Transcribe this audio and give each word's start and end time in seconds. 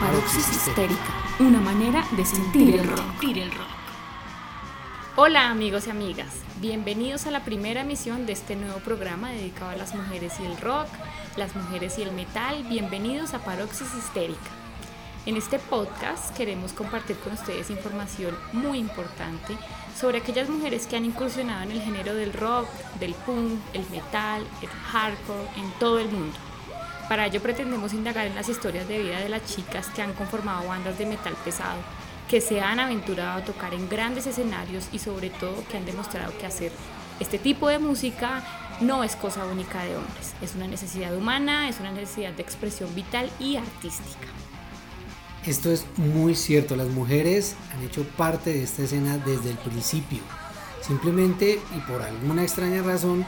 Paroxis 0.00 0.50
histérica, 0.50 0.98
una 1.38 1.60
manera 1.60 2.04
de 2.12 2.24
sentir 2.24 2.74
el 2.74 2.88
rock. 2.88 3.79
Hola 5.22 5.50
amigos 5.50 5.86
y 5.86 5.90
amigas, 5.90 6.32
bienvenidos 6.62 7.26
a 7.26 7.30
la 7.30 7.44
primera 7.44 7.82
emisión 7.82 8.24
de 8.24 8.32
este 8.32 8.56
nuevo 8.56 8.78
programa 8.78 9.30
dedicado 9.30 9.72
a 9.72 9.76
las 9.76 9.94
mujeres 9.94 10.32
y 10.40 10.46
el 10.46 10.56
rock, 10.56 10.88
las 11.36 11.54
mujeres 11.54 11.98
y 11.98 12.02
el 12.04 12.12
metal. 12.12 12.64
Bienvenidos 12.70 13.34
a 13.34 13.44
Paroxis 13.44 13.94
histérica. 13.98 14.50
En 15.26 15.36
este 15.36 15.58
podcast 15.58 16.34
queremos 16.34 16.72
compartir 16.72 17.18
con 17.18 17.34
ustedes 17.34 17.68
información 17.68 18.34
muy 18.54 18.78
importante 18.78 19.58
sobre 19.94 20.16
aquellas 20.16 20.48
mujeres 20.48 20.86
que 20.86 20.96
han 20.96 21.04
incursionado 21.04 21.64
en 21.64 21.72
el 21.72 21.82
género 21.82 22.14
del 22.14 22.32
rock, 22.32 22.70
del 22.98 23.12
punk, 23.12 23.60
el 23.74 23.84
metal, 23.90 24.42
el 24.62 24.70
hardcore 24.70 25.50
en 25.58 25.70
todo 25.78 25.98
el 25.98 26.08
mundo. 26.08 26.38
Para 27.10 27.26
ello 27.26 27.42
pretendemos 27.42 27.92
indagar 27.92 28.26
en 28.26 28.36
las 28.36 28.48
historias 28.48 28.88
de 28.88 29.02
vida 29.02 29.20
de 29.20 29.28
las 29.28 29.44
chicas 29.44 29.88
que 29.88 30.00
han 30.00 30.14
conformado 30.14 30.66
bandas 30.66 30.96
de 30.96 31.04
metal 31.04 31.34
pesado, 31.44 31.82
que 32.30 32.40
se 32.40 32.60
han 32.60 32.78
aventurado 32.78 33.40
a 33.40 33.44
tocar 33.44 33.74
en 33.74 33.88
grandes 33.88 34.24
escenarios 34.24 34.88
y 34.92 35.00
sobre 35.00 35.30
todo 35.30 35.64
que 35.68 35.76
han 35.76 35.84
demostrado 35.84 36.32
que 36.38 36.46
hacer 36.46 36.70
este 37.18 37.38
tipo 37.38 37.68
de 37.68 37.80
música 37.80 38.42
no 38.80 39.02
es 39.02 39.16
cosa 39.16 39.44
única 39.44 39.82
de 39.82 39.96
hombres, 39.96 40.34
es 40.40 40.54
una 40.54 40.68
necesidad 40.68 41.14
humana, 41.14 41.68
es 41.68 41.80
una 41.80 41.90
necesidad 41.90 42.32
de 42.32 42.42
expresión 42.42 42.94
vital 42.94 43.28
y 43.40 43.56
artística. 43.56 44.28
Esto 45.44 45.72
es 45.72 45.84
muy 45.96 46.36
cierto, 46.36 46.76
las 46.76 46.88
mujeres 46.88 47.56
han 47.74 47.82
hecho 47.82 48.04
parte 48.04 48.52
de 48.52 48.62
esta 48.62 48.84
escena 48.84 49.18
desde 49.18 49.50
el 49.50 49.58
principio. 49.58 50.20
Simplemente 50.80 51.60
y 51.76 51.80
por 51.80 52.00
alguna 52.00 52.42
extraña 52.42 52.82
razón 52.82 53.26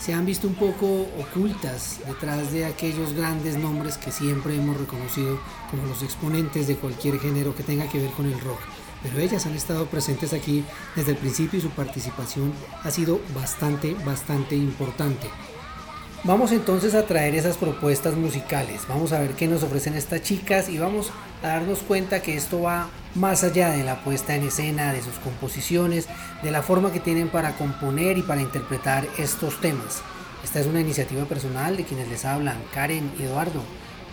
se 0.00 0.14
han 0.14 0.24
visto 0.24 0.48
un 0.48 0.54
poco 0.54 1.06
ocultas 1.18 2.00
detrás 2.06 2.52
de 2.52 2.64
aquellos 2.64 3.12
grandes 3.12 3.58
nombres 3.58 3.98
que 3.98 4.10
siempre 4.10 4.56
hemos 4.56 4.78
reconocido 4.78 5.38
como 5.70 5.84
los 5.86 6.02
exponentes 6.02 6.66
de 6.66 6.76
cualquier 6.76 7.20
género 7.20 7.54
que 7.54 7.62
tenga 7.62 7.86
que 7.86 8.00
ver 8.00 8.10
con 8.12 8.26
el 8.26 8.40
rock. 8.40 8.60
Pero 9.02 9.18
ellas 9.18 9.44
han 9.46 9.54
estado 9.54 9.86
presentes 9.86 10.32
aquí 10.32 10.64
desde 10.96 11.12
el 11.12 11.18
principio 11.18 11.58
y 11.58 11.62
su 11.62 11.70
participación 11.70 12.52
ha 12.82 12.90
sido 12.90 13.20
bastante, 13.34 13.94
bastante 14.04 14.56
importante. 14.56 15.28
Vamos 16.24 16.52
entonces 16.52 16.94
a 16.94 17.06
traer 17.06 17.34
esas 17.34 17.56
propuestas 17.56 18.14
musicales, 18.14 18.82
vamos 18.88 19.12
a 19.12 19.20
ver 19.20 19.32
qué 19.32 19.48
nos 19.48 19.62
ofrecen 19.62 19.94
estas 19.94 20.22
chicas 20.22 20.68
y 20.68 20.78
vamos 20.78 21.10
a 21.42 21.48
darnos 21.48 21.80
cuenta 21.80 22.22
que 22.22 22.36
esto 22.36 22.62
va 22.62 22.88
más 23.14 23.42
allá 23.44 23.70
de 23.70 23.84
la 23.84 24.02
puesta 24.04 24.34
en 24.34 24.44
escena, 24.44 24.92
de 24.92 25.02
sus 25.02 25.14
composiciones, 25.14 26.08
de 26.42 26.50
la 26.50 26.62
forma 26.62 26.92
que 26.92 27.00
tienen 27.00 27.28
para 27.28 27.56
componer 27.56 28.18
y 28.18 28.22
para 28.22 28.42
interpretar 28.42 29.06
estos 29.18 29.60
temas. 29.60 30.02
Esta 30.44 30.60
es 30.60 30.66
una 30.66 30.80
iniciativa 30.80 31.24
personal 31.24 31.76
de 31.76 31.84
quienes 31.84 32.08
les 32.08 32.24
hablan, 32.24 32.58
Karen 32.72 33.10
y 33.18 33.24
Eduardo, 33.24 33.62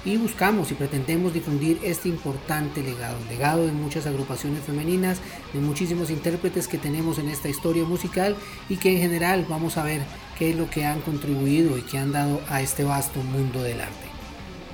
y 0.06 0.16
buscamos 0.18 0.72
y 0.72 0.76
pretendemos 0.76 1.34
difundir 1.34 1.80
este 1.84 2.08
importante 2.08 2.82
legado, 2.82 3.18
legado 3.30 3.66
de 3.66 3.72
muchas 3.72 4.08
agrupaciones 4.08 4.64
femeninas, 4.64 5.20
de 5.54 5.60
muchísimos 5.60 6.10
intérpretes 6.10 6.68
que 6.68 6.78
tenemos 6.78 7.20
en 7.20 7.30
esta 7.30 7.50
historia 7.50 7.84
musical 7.84 8.36
y 8.70 8.78
que 8.78 8.94
en 8.94 9.02
general 9.02 9.46
vamos 9.50 9.78
a 9.78 9.84
ver 9.84 10.02
qué 10.38 10.52
es 10.52 10.56
lo 10.56 10.70
que 10.70 10.86
han 10.86 11.02
contribuido 11.02 11.78
y 11.78 11.82
que 11.82 11.98
han 11.98 12.12
dado 12.12 12.42
a 12.50 12.62
este 12.62 12.84
vasto 12.84 13.22
mundo 13.22 13.62
del 13.62 13.82
arte. 13.82 14.17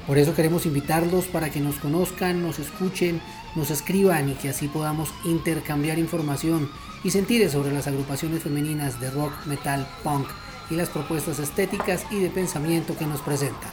Por 0.07 0.17
eso 0.17 0.35
queremos 0.35 0.65
invitarlos 0.65 1.25
para 1.25 1.49
que 1.49 1.61
nos 1.61 1.75
conozcan, 1.75 2.41
nos 2.41 2.59
escuchen, 2.59 3.21
nos 3.55 3.71
escriban 3.71 4.29
y 4.29 4.33
que 4.33 4.49
así 4.49 4.67
podamos 4.67 5.09
intercambiar 5.23 5.97
información 5.97 6.69
y 7.03 7.11
sentires 7.11 7.53
sobre 7.53 7.71
las 7.71 7.87
agrupaciones 7.87 8.43
femeninas 8.43 8.99
de 8.99 9.11
rock, 9.11 9.31
metal, 9.45 9.87
punk 10.03 10.27
y 10.69 10.75
las 10.75 10.89
propuestas 10.89 11.39
estéticas 11.39 12.05
y 12.11 12.19
de 12.19 12.29
pensamiento 12.29 12.97
que 12.97 13.05
nos 13.05 13.21
presentan. 13.21 13.71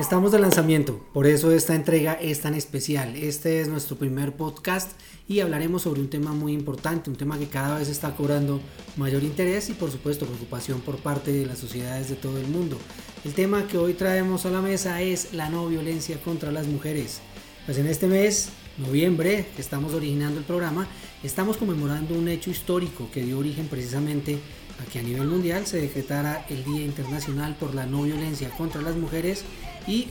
Estamos 0.00 0.32
de 0.32 0.38
lanzamiento, 0.38 0.98
por 1.12 1.26
eso 1.26 1.52
esta 1.52 1.74
entrega 1.74 2.14
es 2.14 2.40
tan 2.40 2.54
especial. 2.54 3.14
Este 3.16 3.60
es 3.60 3.68
nuestro 3.68 3.96
primer 3.96 4.34
podcast 4.34 4.92
y 5.28 5.40
hablaremos 5.40 5.82
sobre 5.82 6.00
un 6.00 6.08
tema 6.08 6.32
muy 6.32 6.54
importante, 6.54 7.10
un 7.10 7.16
tema 7.16 7.38
que 7.38 7.48
cada 7.48 7.78
vez 7.78 7.90
está 7.90 8.16
cobrando 8.16 8.62
mayor 8.96 9.22
interés 9.22 9.68
y 9.68 9.74
por 9.74 9.90
supuesto 9.90 10.24
preocupación 10.24 10.80
por 10.80 10.96
parte 10.96 11.32
de 11.32 11.44
las 11.44 11.58
sociedades 11.58 12.08
de 12.08 12.16
todo 12.16 12.38
el 12.38 12.46
mundo. 12.46 12.78
El 13.26 13.34
tema 13.34 13.66
que 13.66 13.76
hoy 13.76 13.92
traemos 13.92 14.46
a 14.46 14.50
la 14.50 14.62
mesa 14.62 15.02
es 15.02 15.34
la 15.34 15.50
no 15.50 15.68
violencia 15.68 16.18
contra 16.22 16.50
las 16.50 16.66
mujeres. 16.66 17.20
Pues 17.66 17.76
en 17.76 17.86
este 17.86 18.06
mes, 18.06 18.48
noviembre, 18.78 19.48
que 19.54 19.60
estamos 19.60 19.92
originando 19.92 20.38
el 20.38 20.46
programa, 20.46 20.88
estamos 21.22 21.58
conmemorando 21.58 22.14
un 22.14 22.28
hecho 22.28 22.48
histórico 22.48 23.10
que 23.12 23.22
dio 23.22 23.38
origen 23.38 23.68
precisamente 23.68 24.38
a 24.80 24.90
que 24.90 24.98
a 24.98 25.02
nivel 25.02 25.28
mundial 25.28 25.66
se 25.66 25.78
decretara 25.78 26.46
el 26.48 26.64
Día 26.64 26.86
Internacional 26.86 27.54
por 27.60 27.74
la 27.74 27.84
No 27.84 28.04
Violencia 28.04 28.48
contra 28.56 28.80
las 28.80 28.96
Mujeres 28.96 29.44
y 29.90 30.08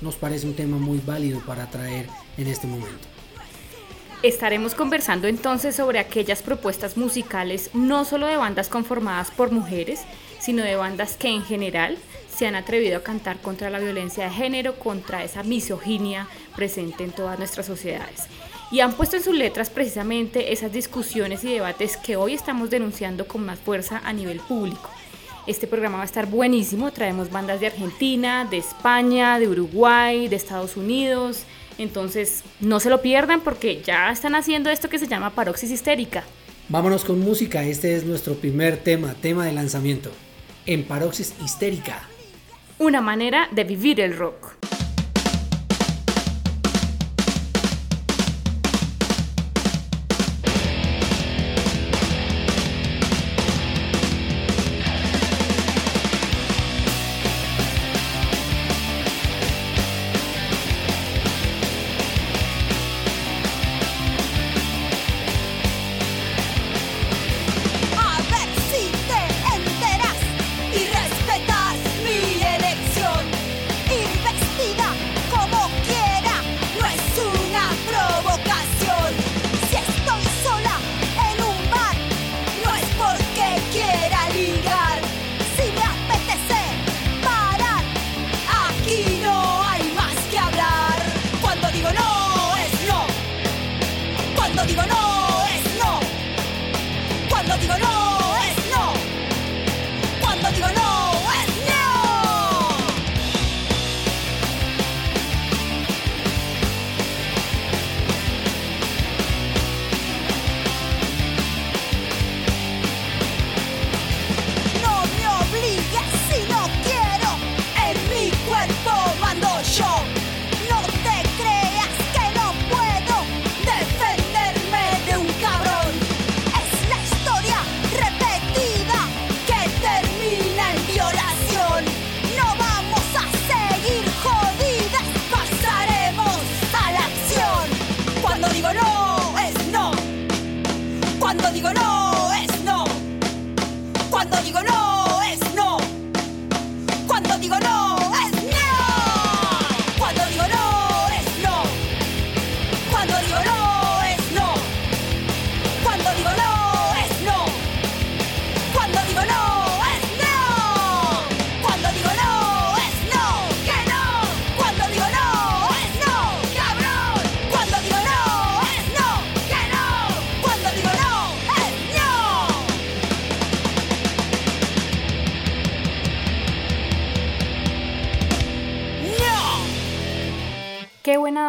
nos 0.00 0.16
parece 0.16 0.46
un 0.46 0.54
tema 0.54 0.76
muy 0.76 0.98
válido 0.98 1.40
para 1.40 1.70
traer 1.70 2.06
en 2.36 2.46
este 2.46 2.66
momento. 2.66 3.08
Estaremos 4.22 4.74
conversando 4.74 5.28
entonces 5.28 5.76
sobre 5.76 5.98
aquellas 5.98 6.42
propuestas 6.42 6.96
musicales 6.96 7.70
no 7.74 8.04
solo 8.04 8.26
de 8.26 8.36
bandas 8.36 8.68
conformadas 8.68 9.30
por 9.30 9.50
mujeres, 9.50 10.00
sino 10.40 10.62
de 10.62 10.76
bandas 10.76 11.16
que 11.16 11.28
en 11.28 11.42
general 11.42 11.98
se 12.34 12.46
han 12.46 12.54
atrevido 12.54 12.98
a 12.98 13.02
cantar 13.02 13.38
contra 13.40 13.70
la 13.70 13.78
violencia 13.78 14.24
de 14.24 14.30
género, 14.30 14.78
contra 14.78 15.24
esa 15.24 15.42
misoginia 15.42 16.26
presente 16.56 17.04
en 17.04 17.12
todas 17.12 17.38
nuestras 17.38 17.66
sociedades. 17.66 18.24
Y 18.70 18.80
han 18.80 18.94
puesto 18.94 19.16
en 19.16 19.22
sus 19.22 19.34
letras 19.34 19.70
precisamente 19.70 20.52
esas 20.52 20.72
discusiones 20.72 21.44
y 21.44 21.52
debates 21.52 21.96
que 21.96 22.16
hoy 22.16 22.34
estamos 22.34 22.70
denunciando 22.70 23.28
con 23.28 23.44
más 23.44 23.58
fuerza 23.58 24.00
a 24.04 24.12
nivel 24.12 24.40
público. 24.40 24.90
Este 25.46 25.66
programa 25.66 25.98
va 25.98 26.04
a 26.04 26.06
estar 26.06 26.26
buenísimo. 26.26 26.90
Traemos 26.90 27.30
bandas 27.30 27.60
de 27.60 27.66
Argentina, 27.66 28.46
de 28.50 28.56
España, 28.56 29.38
de 29.38 29.46
Uruguay, 29.46 30.26
de 30.28 30.36
Estados 30.36 30.78
Unidos. 30.78 31.42
Entonces, 31.76 32.42
no 32.60 32.80
se 32.80 32.88
lo 32.88 33.02
pierdan 33.02 33.42
porque 33.42 33.82
ya 33.82 34.10
están 34.10 34.34
haciendo 34.34 34.70
esto 34.70 34.88
que 34.88 34.98
se 34.98 35.06
llama 35.06 35.30
paroxis 35.30 35.70
histérica. 35.70 36.24
Vámonos 36.70 37.04
con 37.04 37.20
música. 37.20 37.62
Este 37.62 37.94
es 37.94 38.06
nuestro 38.06 38.36
primer 38.36 38.78
tema, 38.78 39.14
tema 39.20 39.44
de 39.44 39.52
lanzamiento. 39.52 40.10
En 40.64 40.84
paroxis 40.84 41.34
histérica. 41.44 42.08
Una 42.78 43.02
manera 43.02 43.48
de 43.50 43.64
vivir 43.64 44.00
el 44.00 44.16
rock. 44.16 44.54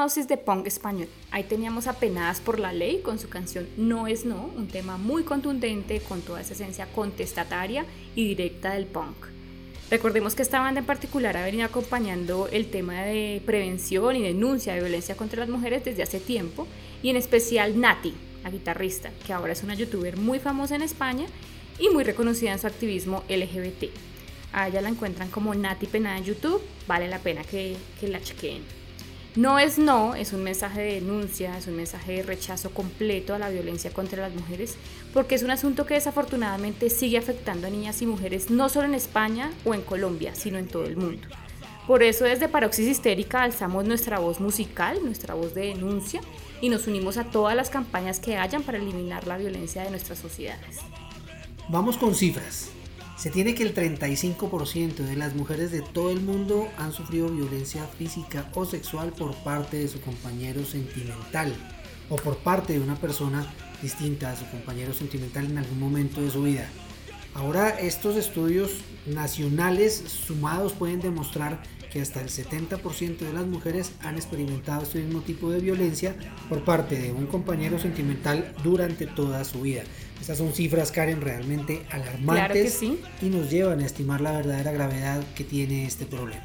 Dosis 0.06 0.28
de 0.28 0.38
punk 0.38 0.68
español. 0.68 1.07
Ahí 1.31 1.46
teníamos 1.46 1.88
Apenadas 1.88 2.40
por 2.40 2.60
la 2.60 2.72
Ley 2.72 3.02
con 3.02 3.18
su 3.18 3.28
canción 3.28 3.68
No 3.75 4.06
es 4.06 4.24
No, 4.24 4.52
un 4.56 4.68
tema 4.68 4.98
muy 4.98 5.24
contundente 5.24 6.00
con 6.00 6.22
toda 6.22 6.42
esa 6.42 6.54
esencia 6.54 6.86
contestataria 6.94 7.88
y 8.13 8.28
directa 8.28 8.75
del 8.75 8.86
punk. 8.86 9.16
Recordemos 9.90 10.36
que 10.36 10.44
esta 10.44 10.60
banda 10.60 10.81
en 10.81 10.86
particular 10.86 11.36
ha 11.36 11.44
venido 11.44 11.66
acompañando 11.66 12.48
el 12.52 12.69
tema 12.69 13.02
de 13.02 13.42
prevención 13.48 14.16
y 14.16 14.22
denuncia 14.22 14.75
de 14.75 14.81
violencia 14.81 15.18
contra 15.18 15.40
las 15.40 15.50
mujeres 15.50 15.84
desde 15.84 16.04
hace 16.04 16.19
tiempo, 16.19 16.68
y 17.01 17.10
en 17.10 17.16
especial 17.16 17.80
Nati, 17.80 18.13
la 18.44 18.51
guitarrista, 18.51 19.10
que 19.25 19.34
ahora 19.34 19.54
es 19.54 19.63
una 19.63 19.74
youtuber 19.74 20.18
muy 20.18 20.38
famosa 20.38 20.75
en 20.75 20.84
España 20.84 21.25
y 21.80 21.90
muy 21.90 22.04
reconocida 22.04 22.51
en 22.51 22.60
su 22.60 22.68
activismo 22.68 23.24
LGBT. 23.28 23.86
A 24.54 24.68
ella 24.68 24.81
la 24.81 24.90
encuentran 24.90 25.31
como 25.31 25.56
Nati 25.56 25.88
Penada 25.88 26.19
en 26.19 26.25
YouTube, 26.25 26.62
vale 26.88 27.08
la 27.08 27.18
pena 27.18 27.44
que, 27.44 27.75
que 28.00 28.08
la 28.08 28.22
chequeen. 28.22 28.85
No 29.36 29.60
es 29.60 29.78
no, 29.78 30.16
es 30.16 30.32
un 30.32 30.44
mensaje 30.44 30.82
de 30.82 30.94
denuncia, 30.94 31.58
es 31.58 31.68
un 31.68 31.76
mensaje 31.76 32.14
de 32.14 32.24
rechazo 32.24 32.70
completo 32.70 33.34
a 33.34 33.40
la 33.40 33.50
violencia 33.50 33.92
contra 33.92 34.22
las 34.22 34.34
mujeres, 34.34 34.76
porque 35.14 35.36
es 35.36 35.44
un 35.44 35.52
asunto 35.52 35.86
que 35.86 35.96
desafortunadamente 35.96 36.90
sigue 36.90 37.18
afectando 37.18 37.68
a 37.68 37.70
niñas 37.70 38.02
y 38.02 38.06
mujeres 38.06 38.50
no 38.50 38.70
solo 38.70 38.88
en 38.88 38.94
España 38.94 39.52
o 39.66 39.74
en 39.74 39.82
Colombia, 39.82 40.34
sino 40.36 40.58
en 40.58 40.68
todo 40.68 40.86
el 40.86 40.96
mundo. 40.96 41.28
Por 41.86 42.02
eso 42.02 42.24
desde 42.24 42.48
Paroxis 42.48 42.88
Histérica 42.88 43.44
alzamos 43.44 43.84
nuestra 43.86 44.20
voz 44.20 44.40
musical, 44.40 45.00
nuestra 45.04 45.34
voz 45.34 45.54
de 45.54 45.68
denuncia, 45.68 46.22
y 46.62 46.70
nos 46.70 46.88
unimos 46.88 47.18
a 47.18 47.26
todas 47.26 47.58
las 47.58 47.70
campañas 47.70 48.22
que 48.22 48.38
hayan 48.38 48.64
para 48.64 48.78
eliminar 48.78 49.28
la 49.28 49.38
violencia 49.38 49.84
de 49.84 49.90
nuestras 49.90 50.18
sociedades. 50.18 50.78
Vamos 51.68 51.98
con 51.98 52.16
cifras. 52.16 52.70
Se 53.17 53.29
tiene 53.31 53.56
que 53.56 53.63
el 53.63 53.73
35% 53.73 54.95
de 54.95 55.15
las 55.15 55.35
mujeres 55.35 55.71
de 55.71 55.81
todo 55.81 56.12
el 56.12 56.19
mundo 56.19 56.67
han 56.77 56.91
sufrido 56.91 57.29
violencia 57.29 57.88
física 57.97 58.50
o 58.53 58.65
sexual 58.65 59.13
por 59.13 59.33
parte 59.35 59.77
de 59.77 59.88
su 59.88 60.01
compañero 60.01 60.65
sentimental 60.65 61.56
o 62.09 62.17
por 62.17 62.38
parte 62.38 62.73
de 62.73 62.81
una 62.81 62.95
persona 62.95 63.47
distinta 63.81 64.31
a 64.31 64.35
su 64.35 64.45
compañero 64.50 64.94
sentimental 64.94 65.45
en 65.45 65.57
algún 65.57 65.79
momento 65.79 66.21
de 66.21 66.29
su 66.29 66.44
vida. 66.44 66.69
Ahora 67.33 67.69
estos 67.69 68.17
estudios 68.17 68.71
nacionales 69.06 69.94
sumados 69.95 70.73
pueden 70.73 71.00
demostrar 71.00 71.63
que 71.91 72.01
hasta 72.01 72.21
el 72.21 72.27
70% 72.27 73.19
de 73.19 73.33
las 73.33 73.45
mujeres 73.45 73.94
han 74.01 74.15
experimentado 74.15 74.83
este 74.83 75.00
mismo 75.00 75.21
tipo 75.21 75.50
de 75.51 75.62
violencia 75.62 76.15
por 76.50 76.65
parte 76.65 77.00
de 77.00 77.13
un 77.13 77.27
compañero 77.27 77.79
sentimental 77.79 78.53
durante 78.63 79.07
toda 79.07 79.45
su 79.45 79.62
vida. 79.62 79.83
Estas 80.25 80.39
son 80.39 80.54
cifras, 80.54 80.92
Karen, 80.92 81.22
realmente 81.22 81.86
alarmantes 81.92 82.81
y 82.81 82.98
nos 83.25 83.51
llevan 83.51 83.80
a 83.81 83.86
estimar 83.86 84.22
la 84.22 84.31
verdadera 84.31 84.72
gravedad 84.72 85.24
que 85.36 85.44
tiene 85.44 85.86
este 85.86 86.07
problema. 86.07 86.44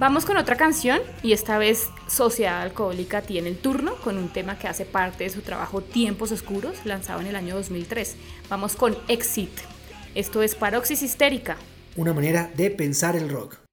Vamos 0.00 0.24
con 0.24 0.36
otra 0.38 0.56
canción 0.56 0.98
y 1.22 1.34
esta 1.34 1.56
vez 1.56 1.86
Sociedad 2.08 2.62
Alcohólica 2.62 3.22
tiene 3.22 3.50
el 3.50 3.58
turno 3.58 3.94
con 4.02 4.18
un 4.18 4.28
tema 4.28 4.58
que 4.58 4.66
hace 4.66 4.84
parte 4.84 5.22
de 5.22 5.30
su 5.30 5.42
trabajo 5.42 5.82
Tiempos 5.82 6.32
Oscuros, 6.32 6.84
lanzado 6.84 7.20
en 7.20 7.28
el 7.28 7.36
año 7.36 7.54
2003. 7.54 8.16
Vamos 8.50 8.74
con 8.74 8.96
Exit. 9.06 9.52
Esto 10.16 10.42
es 10.42 10.56
Paroxis 10.56 11.00
Histérica. 11.02 11.56
Una 11.94 12.12
manera 12.12 12.50
de 12.56 12.70
pensar 12.70 13.14
el 13.14 13.28
rock. 13.28 13.63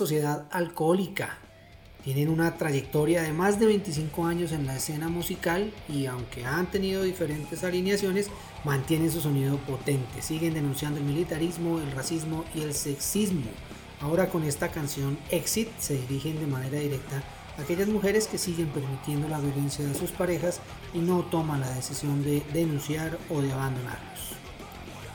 Sociedad 0.00 0.46
alcohólica. 0.50 1.36
Tienen 2.02 2.30
una 2.30 2.56
trayectoria 2.56 3.20
de 3.20 3.34
más 3.34 3.60
de 3.60 3.66
25 3.66 4.24
años 4.24 4.50
en 4.52 4.66
la 4.66 4.76
escena 4.76 5.10
musical 5.10 5.74
y 5.90 6.06
aunque 6.06 6.46
han 6.46 6.70
tenido 6.70 7.02
diferentes 7.02 7.62
alineaciones, 7.64 8.30
mantienen 8.64 9.10
su 9.10 9.20
sonido 9.20 9.58
potente. 9.58 10.22
Siguen 10.22 10.54
denunciando 10.54 11.00
el 11.00 11.04
militarismo, 11.04 11.78
el 11.80 11.92
racismo 11.92 12.46
y 12.54 12.62
el 12.62 12.72
sexismo. 12.72 13.50
Ahora 14.00 14.30
con 14.30 14.44
esta 14.44 14.70
canción 14.70 15.18
Exit 15.30 15.68
se 15.78 15.98
dirigen 15.98 16.40
de 16.40 16.46
manera 16.46 16.78
directa 16.78 17.22
a 17.58 17.60
aquellas 17.60 17.88
mujeres 17.88 18.26
que 18.26 18.38
siguen 18.38 18.68
permitiendo 18.68 19.28
la 19.28 19.38
violencia 19.38 19.84
de 19.84 19.94
sus 19.94 20.12
parejas 20.12 20.62
y 20.94 21.00
no 21.00 21.24
toman 21.24 21.60
la 21.60 21.70
decisión 21.74 22.24
de 22.24 22.42
denunciar 22.54 23.18
o 23.28 23.42
de 23.42 23.52
abandonarlos. 23.52 24.30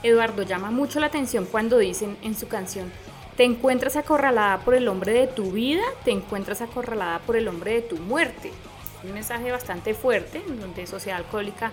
Eduardo 0.03 0.43
llama 0.43 0.69
mucho 0.69 0.99
la 0.99 1.07
atención 1.07 1.47
cuando 1.51 1.79
dicen 1.79 2.15
en 2.21 2.35
su 2.35 2.47
canción, 2.47 2.91
te 3.37 3.43
encuentras 3.43 3.95
acorralada 3.95 4.59
por 4.59 4.75
el 4.75 4.87
hombre 4.87 5.13
de 5.13 5.27
tu 5.27 5.51
vida, 5.51 5.83
te 6.03 6.11
encuentras 6.11 6.61
acorralada 6.61 7.19
por 7.19 7.35
el 7.35 7.47
hombre 7.47 7.73
de 7.73 7.81
tu 7.81 7.97
muerte. 7.97 8.51
Un 9.03 9.13
mensaje 9.13 9.51
bastante 9.51 9.93
fuerte, 9.93 10.41
donde 10.47 10.87
Sociedad 10.87 11.19
Alcohólica 11.19 11.71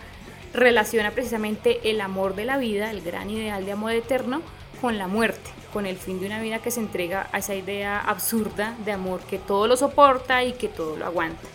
relaciona 0.52 1.12
precisamente 1.12 1.90
el 1.90 2.00
amor 2.00 2.34
de 2.34 2.44
la 2.44 2.58
vida, 2.58 2.90
el 2.90 3.00
gran 3.00 3.30
ideal 3.30 3.64
de 3.64 3.72
amor 3.72 3.92
eterno, 3.92 4.42
con 4.80 4.98
la 4.98 5.06
muerte, 5.06 5.50
con 5.72 5.86
el 5.86 5.96
fin 5.96 6.20
de 6.20 6.26
una 6.26 6.42
vida 6.42 6.58
que 6.58 6.72
se 6.72 6.80
entrega 6.80 7.28
a 7.32 7.38
esa 7.38 7.54
idea 7.54 8.00
absurda 8.00 8.76
de 8.84 8.92
amor 8.92 9.20
que 9.20 9.38
todo 9.38 9.68
lo 9.68 9.76
soporta 9.76 10.42
y 10.44 10.52
que 10.54 10.68
todo 10.68 10.96
lo 10.96 11.06
aguanta. 11.06 11.48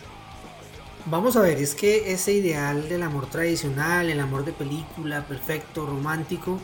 Vamos 1.05 1.35
a 1.37 1.41
ver, 1.41 1.57
es 1.57 1.75
que 1.75 2.11
ese 2.11 2.33
ideal 2.33 2.89
del 2.89 3.03
amor 3.03 3.29
tradicional, 3.29 4.09
el 4.09 4.19
amor 4.19 4.45
de 4.45 4.53
película, 4.53 5.25
perfecto, 5.25 5.85
romántico, 5.85 6.59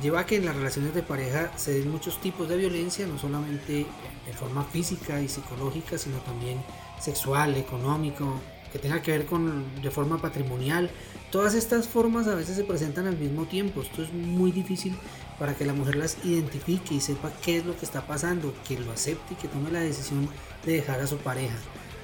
lleva 0.00 0.20
a 0.20 0.26
que 0.26 0.36
en 0.36 0.46
las 0.46 0.56
relaciones 0.56 0.94
de 0.94 1.02
pareja 1.02 1.52
se 1.56 1.74
den 1.74 1.90
muchos 1.90 2.20
tipos 2.20 2.48
de 2.48 2.56
violencia, 2.56 3.06
no 3.06 3.18
solamente 3.18 3.86
de 4.26 4.32
forma 4.32 4.64
física 4.64 5.20
y 5.20 5.28
psicológica, 5.28 5.98
sino 5.98 6.18
también 6.18 6.62
sexual, 7.00 7.56
económico, 7.56 8.40
que 8.72 8.78
tenga 8.78 9.02
que 9.02 9.10
ver 9.10 9.26
con 9.26 9.82
de 9.82 9.90
forma 9.90 10.18
patrimonial. 10.20 10.90
Todas 11.30 11.54
estas 11.54 11.88
formas 11.88 12.26
a 12.26 12.34
veces 12.34 12.56
se 12.56 12.64
presentan 12.64 13.06
al 13.06 13.18
mismo 13.18 13.44
tiempo. 13.44 13.82
Esto 13.82 14.02
es 14.02 14.12
muy 14.12 14.50
difícil 14.50 14.96
para 15.38 15.54
que 15.54 15.66
la 15.66 15.74
mujer 15.74 15.96
las 15.96 16.16
identifique 16.24 16.94
y 16.94 17.00
sepa 17.00 17.30
qué 17.42 17.58
es 17.58 17.66
lo 17.66 17.76
que 17.76 17.84
está 17.84 18.06
pasando, 18.06 18.54
que 18.66 18.78
lo 18.78 18.92
acepte 18.92 19.34
y 19.34 19.36
que 19.36 19.48
tome 19.48 19.70
la 19.70 19.80
decisión 19.80 20.28
de 20.64 20.72
dejar 20.72 21.00
a 21.00 21.06
su 21.06 21.18
pareja. 21.18 21.56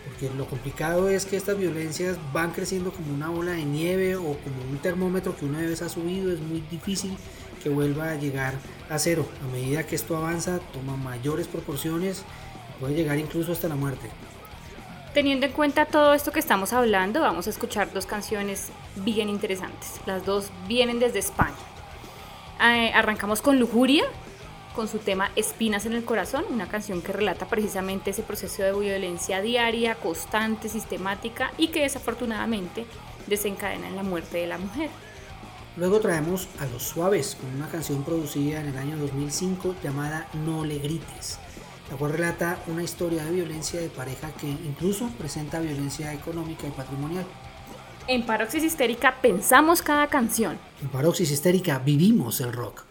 Porque 0.04 0.34
lo 0.34 0.46
complicado 0.46 1.08
es 1.08 1.26
que 1.26 1.36
estas 1.36 1.58
violencias 1.58 2.18
van 2.32 2.52
creciendo 2.52 2.92
como 2.92 3.14
una 3.14 3.28
bola 3.28 3.52
de 3.52 3.64
nieve 3.64 4.16
o 4.16 4.22
como 4.22 4.62
un 4.70 4.78
termómetro 4.78 5.36
que 5.36 5.44
una 5.44 5.60
vez 5.60 5.82
ha 5.82 5.88
subido. 5.88 6.32
Es 6.32 6.40
muy 6.40 6.62
difícil 6.70 7.16
que 7.58 7.68
vuelva 7.68 8.10
a 8.10 8.14
llegar 8.14 8.54
a 8.88 8.98
cero. 8.98 9.26
A 9.44 9.52
medida 9.52 9.84
que 9.84 9.96
esto 9.96 10.16
avanza, 10.16 10.60
toma 10.72 10.96
mayores 10.96 11.46
proporciones 11.46 12.24
puede 12.78 12.94
llegar 12.94 13.18
incluso 13.18 13.52
hasta 13.52 13.68
la 13.68 13.74
muerte. 13.74 14.08
Teniendo 15.14 15.46
en 15.46 15.52
cuenta 15.52 15.86
todo 15.86 16.14
esto 16.14 16.32
que 16.32 16.38
estamos 16.38 16.72
hablando, 16.72 17.20
vamos 17.20 17.46
a 17.46 17.50
escuchar 17.50 17.92
dos 17.92 18.06
canciones 18.06 18.68
bien 18.96 19.28
interesantes. 19.28 20.00
Las 20.06 20.24
dos 20.24 20.50
vienen 20.68 21.00
desde 21.00 21.18
España. 21.18 21.56
Eh, 22.60 22.92
arrancamos 22.94 23.40
con 23.40 23.58
Lujuria, 23.58 24.04
con 24.74 24.86
su 24.86 24.98
tema 24.98 25.30
Espinas 25.34 25.86
en 25.86 25.94
el 25.94 26.04
Corazón, 26.04 26.44
una 26.50 26.68
canción 26.68 27.02
que 27.02 27.12
relata 27.12 27.46
precisamente 27.46 28.10
ese 28.10 28.22
proceso 28.22 28.62
de 28.62 28.72
violencia 28.72 29.40
diaria, 29.40 29.96
constante, 29.96 30.68
sistemática 30.68 31.52
y 31.58 31.68
que 31.68 31.82
desafortunadamente 31.82 32.86
desencadena 33.26 33.88
en 33.88 33.96
la 33.96 34.02
muerte 34.02 34.38
de 34.38 34.46
la 34.46 34.58
mujer. 34.58 34.90
Luego 35.78 36.00
traemos 36.00 36.48
a 36.58 36.66
Los 36.66 36.82
Suaves 36.82 37.36
con 37.40 37.54
una 37.54 37.68
canción 37.68 38.02
producida 38.02 38.60
en 38.60 38.66
el 38.66 38.78
año 38.78 38.96
2005 38.96 39.76
llamada 39.80 40.26
No 40.44 40.64
le 40.64 40.78
grites, 40.78 41.38
la 41.88 41.96
cual 41.96 42.14
relata 42.14 42.58
una 42.66 42.82
historia 42.82 43.24
de 43.24 43.30
violencia 43.30 43.80
de 43.80 43.88
pareja 43.88 44.32
que 44.32 44.48
incluso 44.48 45.08
presenta 45.18 45.60
violencia 45.60 46.12
económica 46.12 46.66
y 46.66 46.70
patrimonial. 46.70 47.24
En 48.08 48.26
Paroxis 48.26 48.64
Histérica 48.64 49.18
pensamos 49.22 49.80
cada 49.80 50.08
canción. 50.08 50.58
En 50.82 50.88
Paroxis 50.88 51.30
Histérica 51.30 51.78
vivimos 51.78 52.40
el 52.40 52.52
rock. 52.52 52.87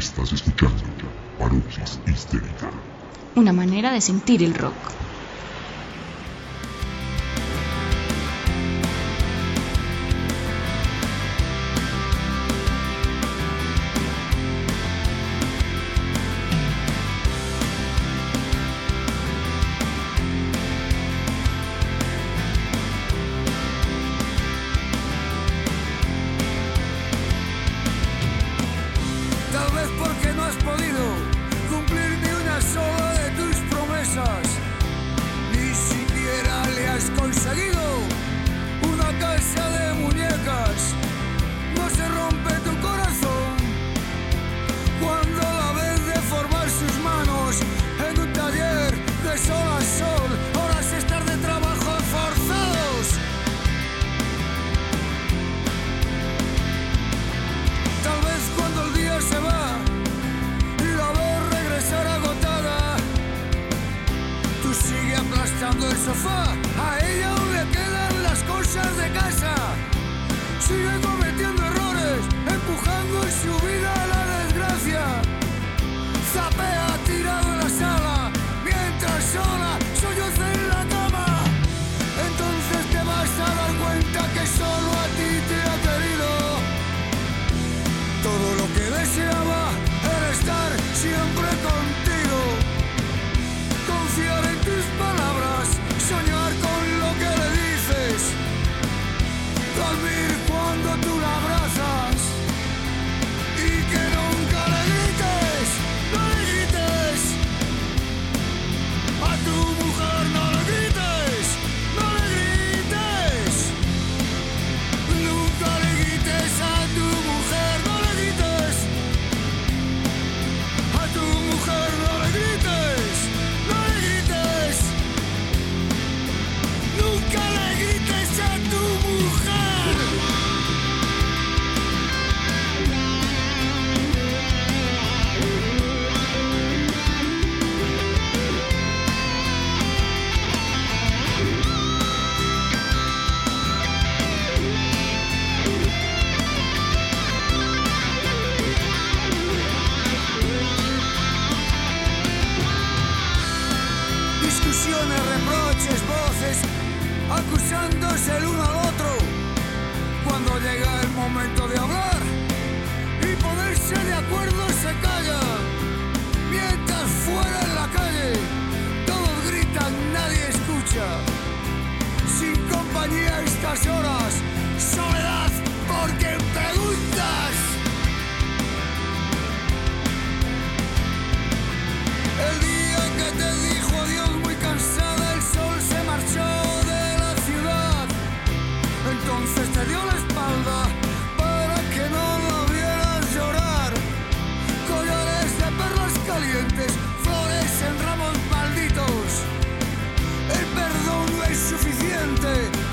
Estás 0.00 0.32
escuchando 0.32 1.12
Paroxis 1.38 2.00
Histérica. 2.06 2.70
Una 3.34 3.52
manera 3.52 3.92
de 3.92 4.00
sentir 4.00 4.42
el 4.42 4.54
rock. 4.54 5.09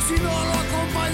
Si 0.08 0.16
no 0.22 0.30
lo 0.30 0.54
acompaña 0.54 1.07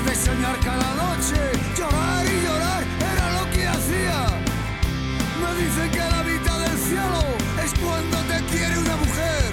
de 0.00 0.14
soñar 0.14 0.58
cada 0.60 0.94
noche, 0.94 1.36
llorar 1.76 2.24
y 2.24 2.46
llorar 2.46 2.82
era 3.12 3.26
lo 3.38 3.50
que 3.50 3.68
hacía. 3.68 4.24
Me 5.38 5.62
dicen 5.62 5.90
que 5.90 5.98
la 5.98 6.22
mitad 6.22 6.58
del 6.60 6.78
cielo 6.78 7.20
es 7.62 7.74
cuando 7.78 8.16
te 8.30 8.42
quiere 8.50 8.78
una 8.78 8.96
mujer, 8.96 9.52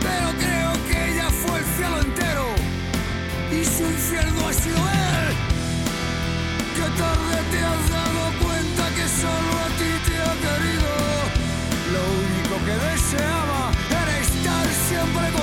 pero 0.00 0.28
creo 0.42 0.72
que 0.88 1.12
ella 1.12 1.28
fue 1.28 1.58
el 1.58 1.66
cielo 1.76 2.00
entero 2.00 2.46
y 3.52 3.62
su 3.62 3.82
infierno 3.84 4.48
ha 4.48 4.52
sido 4.54 4.78
él. 4.78 5.36
Que 6.74 6.86
tarde 7.02 7.36
te 7.52 7.60
has 7.70 7.90
dado 7.90 8.22
cuenta 8.42 8.82
que 8.96 9.06
solo 9.20 9.52
a 9.64 9.70
ti 9.78 9.90
te 10.06 10.16
ha 10.16 10.34
querido. 10.46 10.90
Lo 11.92 12.02
único 12.24 12.54
que 12.64 12.74
deseaba 12.88 13.70
era 13.90 14.18
estar 14.18 14.66
siempre 14.88 15.30
con. 15.32 15.37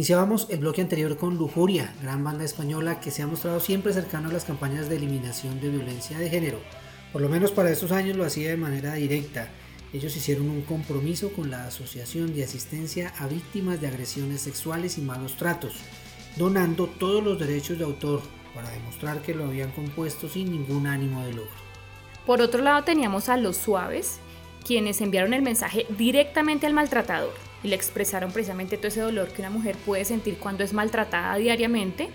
Iniciábamos 0.00 0.46
el 0.48 0.60
bloque 0.60 0.80
anterior 0.80 1.18
con 1.18 1.36
Lujuria, 1.36 1.92
gran 2.00 2.24
banda 2.24 2.42
española 2.42 3.00
que 3.00 3.10
se 3.10 3.20
ha 3.20 3.26
mostrado 3.26 3.60
siempre 3.60 3.92
cercano 3.92 4.30
a 4.30 4.32
las 4.32 4.46
campañas 4.46 4.88
de 4.88 4.96
eliminación 4.96 5.60
de 5.60 5.68
violencia 5.68 6.18
de 6.18 6.30
género. 6.30 6.58
Por 7.12 7.20
lo 7.20 7.28
menos 7.28 7.50
para 7.50 7.70
estos 7.70 7.92
años 7.92 8.16
lo 8.16 8.24
hacía 8.24 8.48
de 8.48 8.56
manera 8.56 8.94
directa. 8.94 9.50
Ellos 9.92 10.16
hicieron 10.16 10.48
un 10.48 10.62
compromiso 10.62 11.34
con 11.34 11.50
la 11.50 11.66
Asociación 11.66 12.34
de 12.34 12.44
Asistencia 12.44 13.12
a 13.18 13.26
Víctimas 13.26 13.82
de 13.82 13.88
Agresiones 13.88 14.40
Sexuales 14.40 14.96
y 14.96 15.02
Malos 15.02 15.36
Tratos, 15.36 15.74
donando 16.36 16.86
todos 16.86 17.22
los 17.22 17.38
derechos 17.38 17.76
de 17.76 17.84
autor 17.84 18.22
para 18.54 18.70
demostrar 18.70 19.20
que 19.20 19.34
lo 19.34 19.44
habían 19.44 19.70
compuesto 19.72 20.30
sin 20.30 20.50
ningún 20.50 20.86
ánimo 20.86 21.22
de 21.26 21.34
lucro. 21.34 21.60
Por 22.24 22.40
otro 22.40 22.62
lado 22.62 22.84
teníamos 22.84 23.28
a 23.28 23.36
Los 23.36 23.58
Suaves, 23.58 24.18
quienes 24.66 25.02
enviaron 25.02 25.34
el 25.34 25.42
mensaje 25.42 25.84
directamente 25.90 26.66
al 26.66 26.72
maltratador 26.72 27.49
y 27.62 27.68
le 27.68 27.76
expresaron 27.76 28.32
precisamente 28.32 28.76
todo 28.76 28.88
ese 28.88 29.00
dolor 29.00 29.28
que 29.28 29.42
una 29.42 29.50
mujer 29.50 29.76
puede 29.84 30.04
sentir 30.04 30.38
cuando 30.38 30.64
es 30.64 30.72
maltratada 30.72 31.36
diariamente 31.36 32.08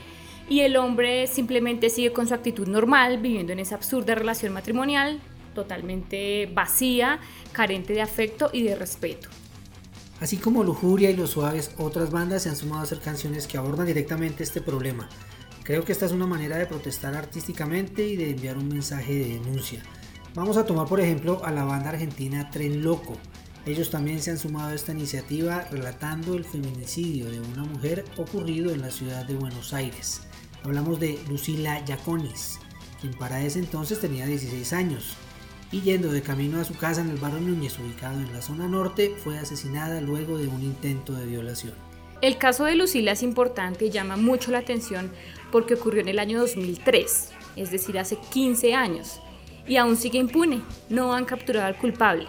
y 0.49 0.61
el 0.61 0.77
hombre 0.77 1.27
simplemente 1.27 1.89
sigue 1.89 2.13
con 2.13 2.27
su 2.27 2.33
actitud 2.33 2.67
normal, 2.67 3.19
viviendo 3.19 3.53
en 3.53 3.59
esa 3.59 3.75
absurda 3.75 4.15
relación 4.15 4.53
matrimonial, 4.53 5.19
totalmente 5.53 6.49
vacía, 6.53 7.19
carente 7.51 7.93
de 7.93 8.01
afecto 8.01 8.49
y 8.53 8.63
de 8.63 8.75
respeto. 8.75 9.29
Así 10.19 10.37
como 10.37 10.63
Lujuria 10.63 11.09
y 11.09 11.15
Los 11.15 11.31
Suaves, 11.31 11.71
otras 11.77 12.11
bandas 12.11 12.43
se 12.43 12.49
han 12.49 12.55
sumado 12.55 12.81
a 12.81 12.83
hacer 12.83 12.99
canciones 12.99 13.47
que 13.47 13.57
abordan 13.57 13.87
directamente 13.87 14.43
este 14.43 14.61
problema. 14.61 15.09
Creo 15.63 15.83
que 15.83 15.91
esta 15.91 16.05
es 16.05 16.11
una 16.11 16.27
manera 16.27 16.57
de 16.57 16.67
protestar 16.67 17.15
artísticamente 17.15 18.07
y 18.07 18.15
de 18.15 18.29
enviar 18.29 18.57
un 18.57 18.67
mensaje 18.67 19.13
de 19.13 19.39
denuncia. 19.39 19.81
Vamos 20.35 20.57
a 20.57 20.65
tomar 20.65 20.87
por 20.87 20.99
ejemplo 20.99 21.41
a 21.43 21.51
la 21.51 21.65
banda 21.65 21.89
argentina 21.89 22.49
Tren 22.51 22.83
Loco. 22.83 23.17
Ellos 23.65 23.89
también 23.89 24.21
se 24.21 24.29
han 24.29 24.37
sumado 24.37 24.69
a 24.69 24.75
esta 24.75 24.91
iniciativa 24.91 25.67
relatando 25.71 26.35
el 26.35 26.45
feminicidio 26.45 27.31
de 27.31 27.39
una 27.39 27.63
mujer 27.63 28.05
ocurrido 28.15 28.71
en 28.71 28.81
la 28.81 28.91
ciudad 28.91 29.25
de 29.25 29.33
Buenos 29.33 29.73
Aires. 29.73 30.21
Hablamos 30.63 30.99
de 30.99 31.19
Lucila 31.27 31.83
Yaconis, 31.83 32.59
quien 33.01 33.13
para 33.15 33.41
ese 33.43 33.57
entonces 33.57 33.99
tenía 33.99 34.27
16 34.27 34.71
años 34.73 35.15
y 35.71 35.81
yendo 35.81 36.11
de 36.11 36.21
camino 36.21 36.61
a 36.61 36.63
su 36.63 36.75
casa 36.75 37.01
en 37.01 37.09
el 37.09 37.17
barrio 37.17 37.41
Núñez, 37.41 37.79
ubicado 37.79 38.19
en 38.19 38.31
la 38.31 38.43
zona 38.43 38.67
norte, 38.67 39.15
fue 39.23 39.39
asesinada 39.39 39.99
luego 39.99 40.37
de 40.37 40.47
un 40.47 40.61
intento 40.61 41.13
de 41.13 41.25
violación. 41.25 41.73
El 42.21 42.37
caso 42.37 42.65
de 42.65 42.75
Lucila 42.75 43.13
es 43.13 43.23
importante 43.23 43.85
y 43.85 43.89
llama 43.89 44.15
mucho 44.15 44.51
la 44.51 44.59
atención 44.59 45.11
porque 45.51 45.73
ocurrió 45.73 46.01
en 46.01 46.07
el 46.07 46.19
año 46.19 46.39
2003, 46.39 47.31
es 47.55 47.71
decir, 47.71 47.97
hace 47.97 48.17
15 48.31 48.75
años, 48.75 49.19
y 49.67 49.77
aún 49.77 49.97
sigue 49.97 50.19
impune, 50.19 50.61
no 50.89 51.13
han 51.13 51.25
capturado 51.25 51.65
al 51.65 51.77
culpable. 51.77 52.27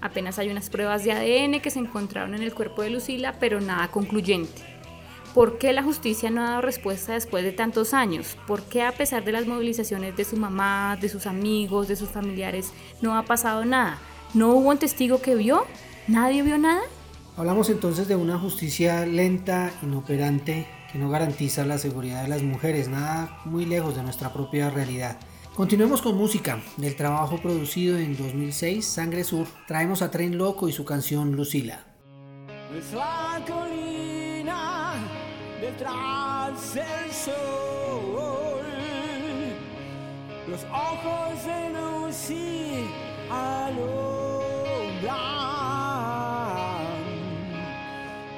Apenas 0.00 0.38
hay 0.38 0.48
unas 0.48 0.70
pruebas 0.70 1.04
de 1.04 1.12
ADN 1.12 1.60
que 1.60 1.70
se 1.70 1.80
encontraron 1.80 2.34
en 2.34 2.42
el 2.42 2.54
cuerpo 2.54 2.82
de 2.82 2.90
Lucila, 2.90 3.34
pero 3.40 3.60
nada 3.60 3.88
concluyente. 3.88 4.62
¿Por 5.34 5.58
qué 5.58 5.72
la 5.72 5.82
justicia 5.82 6.30
no 6.30 6.40
ha 6.40 6.50
dado 6.50 6.62
respuesta 6.62 7.12
después 7.12 7.44
de 7.44 7.52
tantos 7.52 7.94
años? 7.94 8.36
¿Por 8.46 8.62
qué 8.62 8.82
a 8.82 8.92
pesar 8.92 9.24
de 9.24 9.32
las 9.32 9.46
movilizaciones 9.46 10.16
de 10.16 10.24
su 10.24 10.36
mamá, 10.36 10.96
de 11.00 11.08
sus 11.08 11.26
amigos, 11.26 11.88
de 11.88 11.96
sus 11.96 12.08
familiares, 12.08 12.72
no 13.02 13.16
ha 13.16 13.24
pasado 13.24 13.64
nada? 13.64 13.98
¿No 14.34 14.48
hubo 14.50 14.70
un 14.70 14.78
testigo 14.78 15.20
que 15.20 15.34
vio? 15.34 15.64
¿Nadie 16.06 16.42
vio 16.42 16.58
nada? 16.58 16.80
Hablamos 17.36 17.70
entonces 17.70 18.08
de 18.08 18.16
una 18.16 18.38
justicia 18.38 19.06
lenta, 19.06 19.70
inoperante, 19.82 20.66
que 20.90 20.98
no 20.98 21.10
garantiza 21.10 21.64
la 21.64 21.78
seguridad 21.78 22.22
de 22.22 22.28
las 22.28 22.42
mujeres, 22.42 22.88
nada 22.88 23.40
muy 23.44 23.64
lejos 23.64 23.94
de 23.94 24.02
nuestra 24.02 24.32
propia 24.32 24.70
realidad. 24.70 25.18
Continuemos 25.58 26.00
con 26.02 26.16
música. 26.16 26.62
Del 26.76 26.94
trabajo 26.94 27.38
producido 27.38 27.98
en 27.98 28.16
2006, 28.16 28.86
Sangre 28.86 29.24
Sur, 29.24 29.48
traemos 29.66 30.02
a 30.02 30.10
Tren 30.12 30.38
Loco 30.38 30.68
y 30.68 30.72
su 30.72 30.84
canción 30.84 31.34
Lucila. 31.34 31.84
Es 32.78 32.92
la 32.92 33.44
colina 33.44 34.94
detrás 35.60 36.74
del 36.74 37.10
sol. 37.10 38.62
Los 40.46 40.62
ojos 40.62 41.44
de 41.44 41.70
Lucy 41.70 42.86
alumbran 43.28 43.98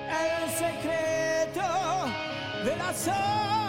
el 0.09 0.51
secreto 0.53 1.69
de 2.65 2.77
la 2.79 2.95
soledad. 2.95 3.60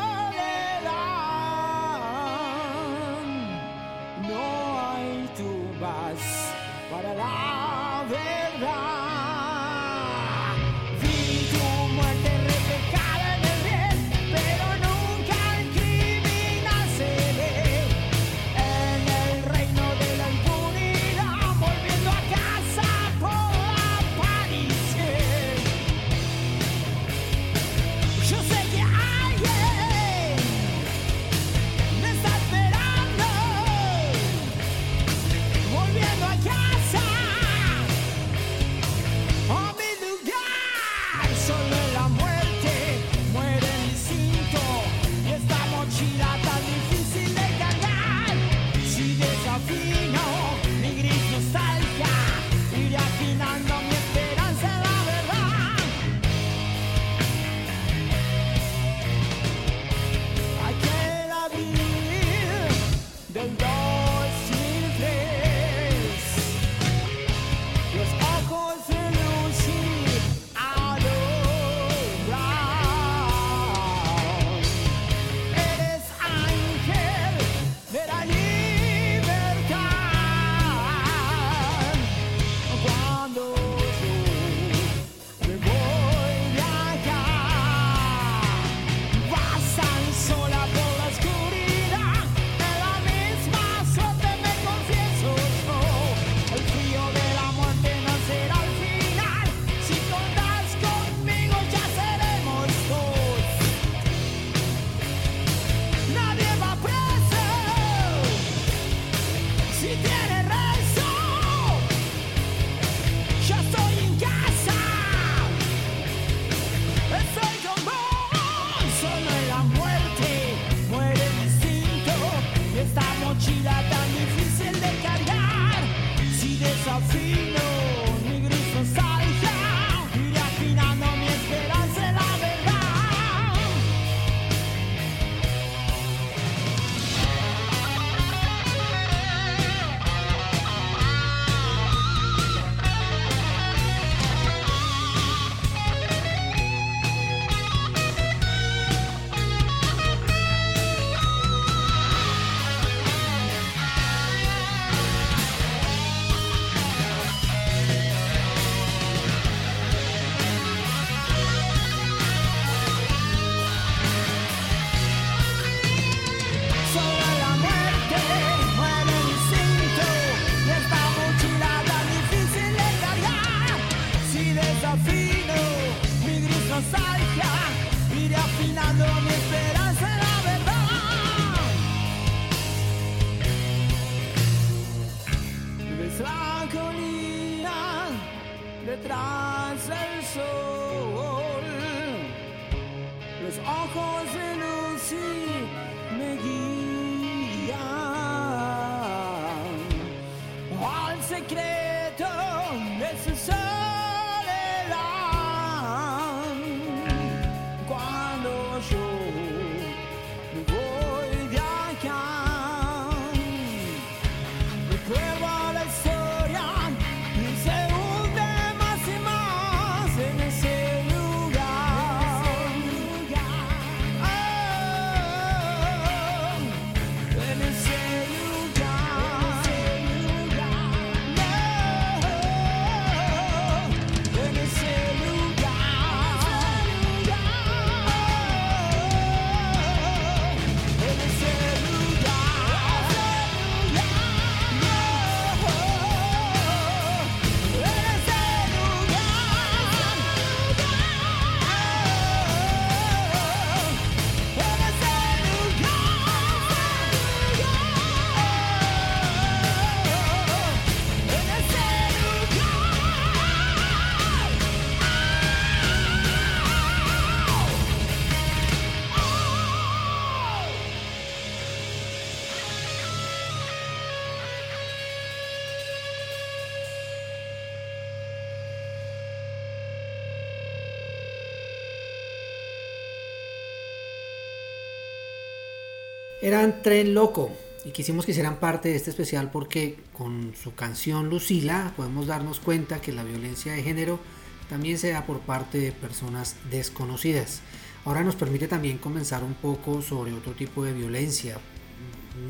Eran 286.41 286.81
Tren 286.81 287.13
Loco 287.13 287.51
y 287.85 287.91
quisimos 287.91 288.25
que 288.25 288.31
hicieran 288.31 288.57
parte 288.57 288.89
de 288.89 288.95
este 288.95 289.11
especial 289.11 289.51
porque 289.51 289.97
con 290.11 290.53
su 290.55 290.73
canción 290.73 291.29
Lucila 291.29 291.93
podemos 291.95 292.25
darnos 292.25 292.59
cuenta 292.59 292.99
que 292.99 293.11
la 293.11 293.23
violencia 293.23 293.73
de 293.73 293.83
género 293.83 294.19
también 294.67 294.97
se 294.97 295.11
da 295.11 295.27
por 295.27 295.41
parte 295.41 295.77
de 295.77 295.91
personas 295.91 296.55
desconocidas. 296.71 297.61
Ahora 298.05 298.23
nos 298.23 298.35
permite 298.35 298.67
también 298.67 298.97
comenzar 298.97 299.43
un 299.43 299.53
poco 299.53 300.01
sobre 300.01 300.33
otro 300.33 300.53
tipo 300.53 300.83
de 300.83 300.93
violencia. 300.93 301.57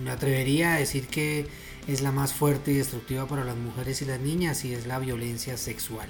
Me 0.06 0.12
atrevería 0.12 0.76
a 0.76 0.80
decir 0.80 1.08
que 1.08 1.48
es 1.86 2.02
la 2.02 2.14
más 2.14 2.34
fuerte 2.34 2.72
y 2.72 2.76
destructiva 2.76 3.28
para 3.28 3.44
las 3.44 3.58
mujeres 3.58 4.02
y 4.02 4.06
las 4.06 4.22
niñas 4.22 4.64
y 4.64 4.74
es 4.74 4.88
la 4.88 5.00
violencia 5.00 5.58
sexual. 5.58 6.08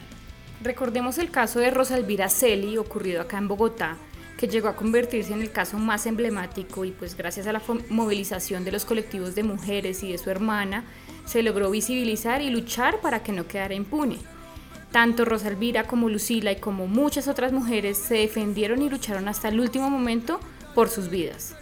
Recordemos 0.62 1.18
el 1.18 1.32
caso 1.32 1.60
de 1.60 1.72
Rosa 1.72 1.98
Elvira 1.98 2.30
Celi, 2.30 2.78
ocurrido 2.78 3.22
acá 3.22 3.40
en 3.40 3.48
Bogotá, 3.48 3.98
que 4.42 4.48
llegó 4.48 4.70
a 4.70 4.76
convertirse 4.76 5.34
en 5.34 5.42
el 5.44 5.52
caso 5.52 5.78
más 5.78 6.08
emblemático 6.08 6.84
y 6.84 6.90
pues 6.90 7.16
gracias 7.16 7.46
a 7.46 7.54
la 7.54 7.62
movilización 7.90 8.64
de 8.66 8.72
los 8.72 8.86
colectivos 8.86 9.36
de 9.36 9.44
mujeres 9.44 10.02
y 10.02 10.12
de 10.12 10.18
su 10.18 10.32
hermana, 10.32 10.84
se 11.26 11.44
logró 11.44 11.70
visibilizar 11.70 12.42
y 12.42 12.50
luchar 12.50 13.02
para 13.02 13.22
que 13.22 13.34
no 13.34 13.46
quedara 13.46 13.76
impune. 13.76 14.18
Tanto 14.92 15.26
Rosa 15.26 15.50
Elvira 15.50 15.84
como 15.84 16.10
Lucila 16.10 16.52
y 16.52 16.56
como 16.56 16.88
muchas 16.88 17.28
otras 17.28 17.52
mujeres 17.52 18.00
se 18.00 18.16
defendieron 18.16 18.82
y 18.82 18.90
lucharon 18.90 19.28
hasta 19.28 19.50
el 19.50 19.60
último 19.60 19.92
momento 19.92 20.40
por 20.74 20.90
sus 20.90 21.12
vidas. 21.12 21.54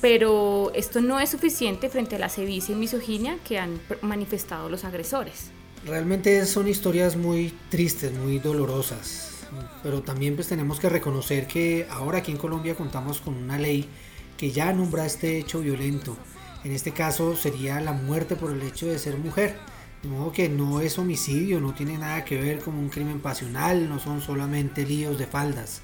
Pero 0.00 0.72
esto 0.74 1.00
no 1.00 1.20
es 1.20 1.30
suficiente 1.30 1.88
frente 1.88 2.16
a 2.16 2.18
la 2.18 2.28
sevicia 2.28 2.74
y 2.74 2.76
misoginia 2.76 3.38
que 3.46 3.60
han 3.60 3.80
manifestado 4.02 4.68
los 4.68 4.84
agresores. 4.84 5.52
Realmente 5.86 6.44
son 6.46 6.66
historias 6.66 7.14
muy 7.14 7.54
tristes, 7.70 8.12
muy 8.12 8.40
dolorosas, 8.40 9.35
pero 9.82 10.02
también 10.02 10.34
pues 10.34 10.48
tenemos 10.48 10.80
que 10.80 10.88
reconocer 10.88 11.46
que 11.46 11.86
ahora 11.90 12.18
aquí 12.18 12.32
en 12.32 12.38
Colombia 12.38 12.74
contamos 12.74 13.20
con 13.20 13.34
una 13.34 13.58
ley 13.58 13.88
que 14.36 14.50
ya 14.50 14.72
nombra 14.72 15.06
este 15.06 15.38
hecho 15.38 15.60
violento. 15.60 16.16
En 16.64 16.72
este 16.72 16.92
caso 16.92 17.36
sería 17.36 17.80
la 17.80 17.92
muerte 17.92 18.36
por 18.36 18.50
el 18.50 18.62
hecho 18.62 18.86
de 18.86 18.98
ser 18.98 19.16
mujer. 19.18 19.56
De 20.02 20.08
modo 20.08 20.32
que 20.32 20.48
no 20.48 20.80
es 20.80 20.98
homicidio, 20.98 21.60
no 21.60 21.74
tiene 21.74 21.96
nada 21.98 22.24
que 22.24 22.40
ver 22.40 22.60
con 22.60 22.74
un 22.74 22.88
crimen 22.88 23.20
pasional, 23.20 23.88
no 23.88 23.98
son 23.98 24.20
solamente 24.20 24.84
líos 24.84 25.18
de 25.18 25.26
faldas. 25.26 25.80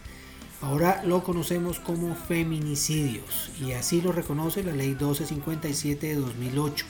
Ahora 0.60 1.02
lo 1.04 1.24
conocemos 1.24 1.80
como 1.80 2.14
feminicidios 2.14 3.50
y 3.60 3.72
así 3.72 4.00
lo 4.00 4.12
reconoce 4.12 4.62
la 4.62 4.72
ley 4.72 4.88
1257 4.90 6.06
de 6.06 6.14
2008 6.16 6.86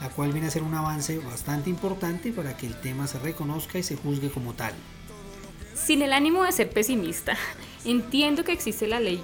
la 0.00 0.08
cual 0.08 0.32
viene 0.32 0.48
a 0.48 0.50
ser 0.50 0.62
un 0.62 0.74
avance 0.74 1.18
bastante 1.18 1.70
importante 1.70 2.32
para 2.32 2.56
que 2.56 2.66
el 2.66 2.80
tema 2.80 3.06
se 3.06 3.18
reconozca 3.18 3.78
y 3.78 3.82
se 3.82 3.96
juzgue 3.96 4.30
como 4.30 4.54
tal. 4.54 4.72
Sin 5.84 6.02
el 6.02 6.12
ánimo 6.12 6.44
de 6.44 6.52
ser 6.52 6.70
pesimista, 6.70 7.36
entiendo 7.84 8.44
que 8.44 8.52
existe 8.52 8.86
la 8.86 9.00
ley, 9.00 9.20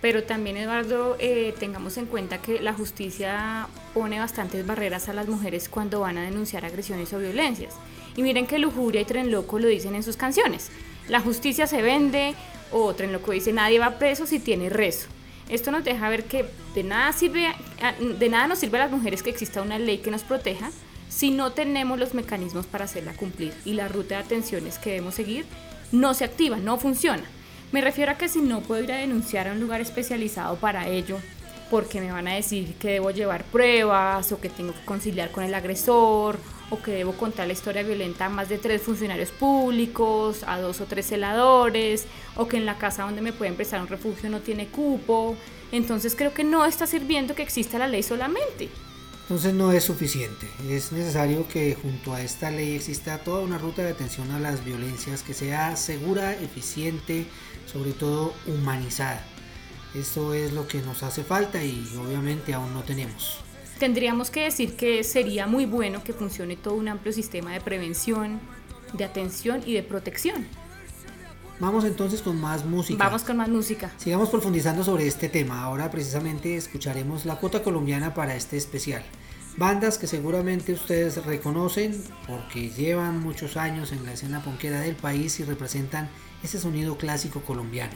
pero 0.00 0.22
también 0.24 0.56
Eduardo, 0.56 1.16
eh, 1.18 1.54
tengamos 1.58 1.96
en 1.96 2.06
cuenta 2.06 2.40
que 2.40 2.60
la 2.60 2.72
justicia 2.72 3.66
pone 3.94 4.18
bastantes 4.18 4.66
barreras 4.66 5.08
a 5.08 5.12
las 5.12 5.28
mujeres 5.28 5.68
cuando 5.68 6.00
van 6.00 6.18
a 6.18 6.22
denunciar 6.22 6.64
agresiones 6.64 7.12
o 7.12 7.18
violencias. 7.18 7.74
Y 8.16 8.22
miren 8.22 8.46
que 8.46 8.58
Lujuria 8.58 9.00
y 9.00 9.04
Tren 9.04 9.30
Loco 9.30 9.58
lo 9.58 9.66
dicen 9.68 9.94
en 9.94 10.02
sus 10.02 10.16
canciones. 10.16 10.70
La 11.08 11.20
justicia 11.20 11.66
se 11.66 11.82
vende 11.82 12.34
o 12.72 12.94
Tren 12.94 13.12
Loco 13.12 13.32
dice 13.32 13.52
nadie 13.52 13.78
va 13.78 13.98
preso 13.98 14.26
si 14.26 14.38
tiene 14.38 14.68
rezo. 14.70 15.08
Esto 15.48 15.70
nos 15.72 15.82
deja 15.82 16.08
ver 16.08 16.24
que 16.24 16.44
de 16.74 16.82
nada, 16.84 17.12
sirve, 17.12 17.46
a- 17.46 17.92
de 17.94 18.28
nada 18.28 18.46
nos 18.48 18.58
sirve 18.58 18.78
a 18.78 18.82
las 18.84 18.90
mujeres 18.92 19.22
que 19.22 19.30
exista 19.30 19.62
una 19.62 19.78
ley 19.78 19.98
que 19.98 20.10
nos 20.10 20.22
proteja 20.22 20.70
si 21.08 21.30
no 21.30 21.52
tenemos 21.52 21.98
los 21.98 22.12
mecanismos 22.14 22.66
para 22.66 22.84
hacerla 22.84 23.14
cumplir 23.14 23.52
y 23.64 23.72
la 23.72 23.88
ruta 23.88 24.16
de 24.16 24.22
atenciones 24.24 24.78
que 24.78 24.90
debemos 24.90 25.14
seguir 25.14 25.46
no 25.92 26.14
se 26.14 26.24
activa, 26.24 26.56
no 26.56 26.78
funciona. 26.78 27.24
Me 27.72 27.80
refiero 27.80 28.12
a 28.12 28.16
que 28.16 28.28
si 28.28 28.40
no 28.40 28.60
puedo 28.60 28.82
ir 28.82 28.92
a 28.92 28.96
denunciar 28.96 29.48
a 29.48 29.52
un 29.52 29.60
lugar 29.60 29.80
especializado 29.80 30.56
para 30.56 30.88
ello, 30.88 31.18
porque 31.70 32.00
me 32.00 32.10
van 32.10 32.28
a 32.28 32.34
decir 32.34 32.74
que 32.74 32.92
debo 32.92 33.10
llevar 33.10 33.44
pruebas 33.44 34.32
o 34.32 34.40
que 34.40 34.48
tengo 34.48 34.72
que 34.72 34.84
conciliar 34.84 35.30
con 35.30 35.44
el 35.44 35.54
agresor 35.54 36.38
o 36.70 36.80
que 36.80 36.92
debo 36.92 37.12
contar 37.12 37.46
la 37.46 37.52
historia 37.52 37.82
violenta 37.82 38.26
a 38.26 38.28
más 38.28 38.48
de 38.48 38.58
tres 38.58 38.82
funcionarios 38.82 39.30
públicos, 39.30 40.44
a 40.46 40.58
dos 40.58 40.80
o 40.80 40.84
tres 40.84 41.06
celadores, 41.06 42.06
o 42.36 42.46
que 42.46 42.58
en 42.58 42.66
la 42.66 42.76
casa 42.76 43.04
donde 43.04 43.22
me 43.22 43.32
pueden 43.32 43.54
prestar 43.54 43.80
un 43.80 43.88
refugio 43.88 44.28
no 44.28 44.40
tiene 44.40 44.66
cupo. 44.66 45.36
Entonces 45.72 46.14
creo 46.14 46.34
que 46.34 46.44
no 46.44 46.64
está 46.66 46.86
sirviendo 46.86 47.34
que 47.34 47.42
exista 47.42 47.78
la 47.78 47.88
ley 47.88 48.02
solamente. 48.02 48.68
Entonces 49.28 49.52
no 49.52 49.72
es 49.72 49.84
suficiente, 49.84 50.48
es 50.70 50.90
necesario 50.90 51.46
que 51.48 51.74
junto 51.74 52.14
a 52.14 52.22
esta 52.22 52.50
ley 52.50 52.76
exista 52.76 53.18
toda 53.18 53.42
una 53.42 53.58
ruta 53.58 53.82
de 53.82 53.90
atención 53.90 54.30
a 54.30 54.40
las 54.40 54.64
violencias 54.64 55.22
que 55.22 55.34
sea 55.34 55.76
segura, 55.76 56.32
eficiente, 56.32 57.26
sobre 57.66 57.92
todo 57.92 58.32
humanizada. 58.46 59.22
Esto 59.94 60.32
es 60.32 60.54
lo 60.54 60.66
que 60.66 60.80
nos 60.80 61.02
hace 61.02 61.24
falta 61.24 61.62
y 61.62 61.86
obviamente 62.02 62.54
aún 62.54 62.72
no 62.72 62.84
tenemos. 62.84 63.40
Tendríamos 63.78 64.30
que 64.30 64.44
decir 64.44 64.76
que 64.76 65.04
sería 65.04 65.46
muy 65.46 65.66
bueno 65.66 66.02
que 66.02 66.14
funcione 66.14 66.56
todo 66.56 66.72
un 66.72 66.88
amplio 66.88 67.12
sistema 67.12 67.52
de 67.52 67.60
prevención, 67.60 68.40
de 68.94 69.04
atención 69.04 69.62
y 69.66 69.74
de 69.74 69.82
protección. 69.82 70.46
Vamos 71.60 71.84
entonces 71.84 72.22
con 72.22 72.40
más 72.40 72.64
música. 72.64 73.02
Vamos 73.02 73.24
con 73.24 73.36
más 73.36 73.48
música. 73.48 73.90
Sigamos 73.96 74.30
profundizando 74.30 74.84
sobre 74.84 75.08
este 75.08 75.28
tema. 75.28 75.62
Ahora 75.62 75.90
precisamente 75.90 76.56
escucharemos 76.56 77.26
la 77.26 77.36
cuota 77.36 77.64
colombiana 77.64 78.14
para 78.14 78.36
este 78.36 78.56
especial. 78.56 79.02
Bandas 79.56 79.98
que 79.98 80.06
seguramente 80.06 80.72
ustedes 80.72 81.24
reconocen 81.26 82.00
porque 82.28 82.70
llevan 82.70 83.20
muchos 83.20 83.56
años 83.56 83.90
en 83.90 84.06
la 84.06 84.12
escena 84.12 84.40
ponquera 84.40 84.80
del 84.80 84.94
país 84.94 85.40
y 85.40 85.44
representan 85.44 86.08
ese 86.44 86.60
sonido 86.60 86.96
clásico 86.96 87.40
colombiano. 87.40 87.94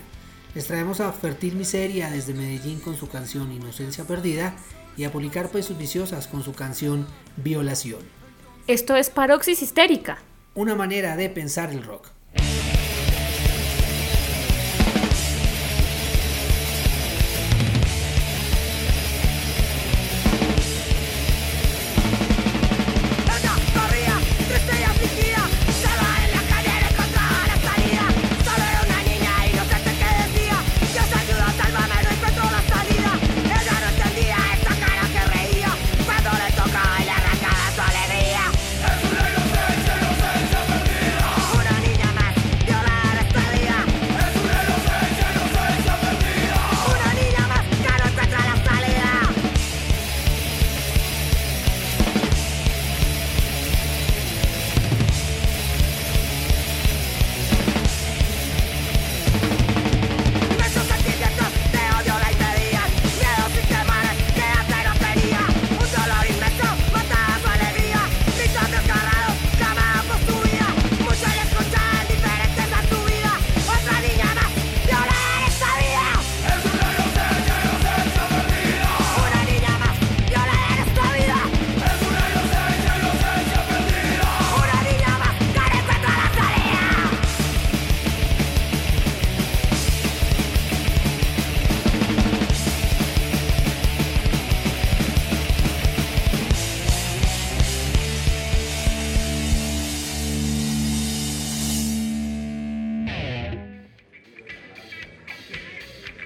Les 0.57 0.67
traemos 0.67 1.01
a 1.01 1.13
Fertil 1.13 1.55
Miseria 1.55 2.11
desde 2.11 2.35
Medellín 2.35 2.81
con 2.81 2.97
su 2.97 3.09
canción 3.09 3.53
Inocencia 3.53 4.05
Perdida 4.05 4.57
y 4.97 5.05
a 5.05 5.13
Policarpa 5.13 5.61
y 5.61 5.63
sus 5.63 5.79
viciosas 5.79 6.27
con 6.27 6.43
su 6.43 6.53
canción 6.53 7.07
Violación. 7.37 8.01
Esto 8.67 8.97
es 8.97 9.09
paroxis 9.09 9.63
histérica. 9.63 10.19
Una 10.55 10.75
manera 10.75 11.17
de 11.17 11.31
pensar 11.31 11.71
el 11.71 11.85
rock. 11.85 12.09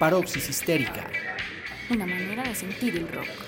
Paroxis 0.07 0.47
Histérica. 0.47 1.05
Una 1.89 2.05
manera 2.05 2.41
de 2.41 2.55
sentir 2.55 2.95
el 2.95 3.09
rock. 3.09 3.46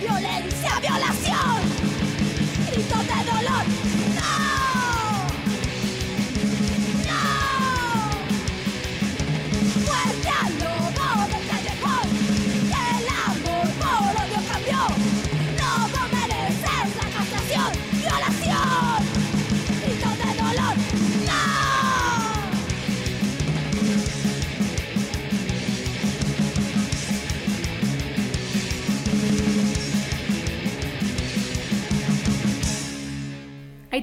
violence. 0.00 0.59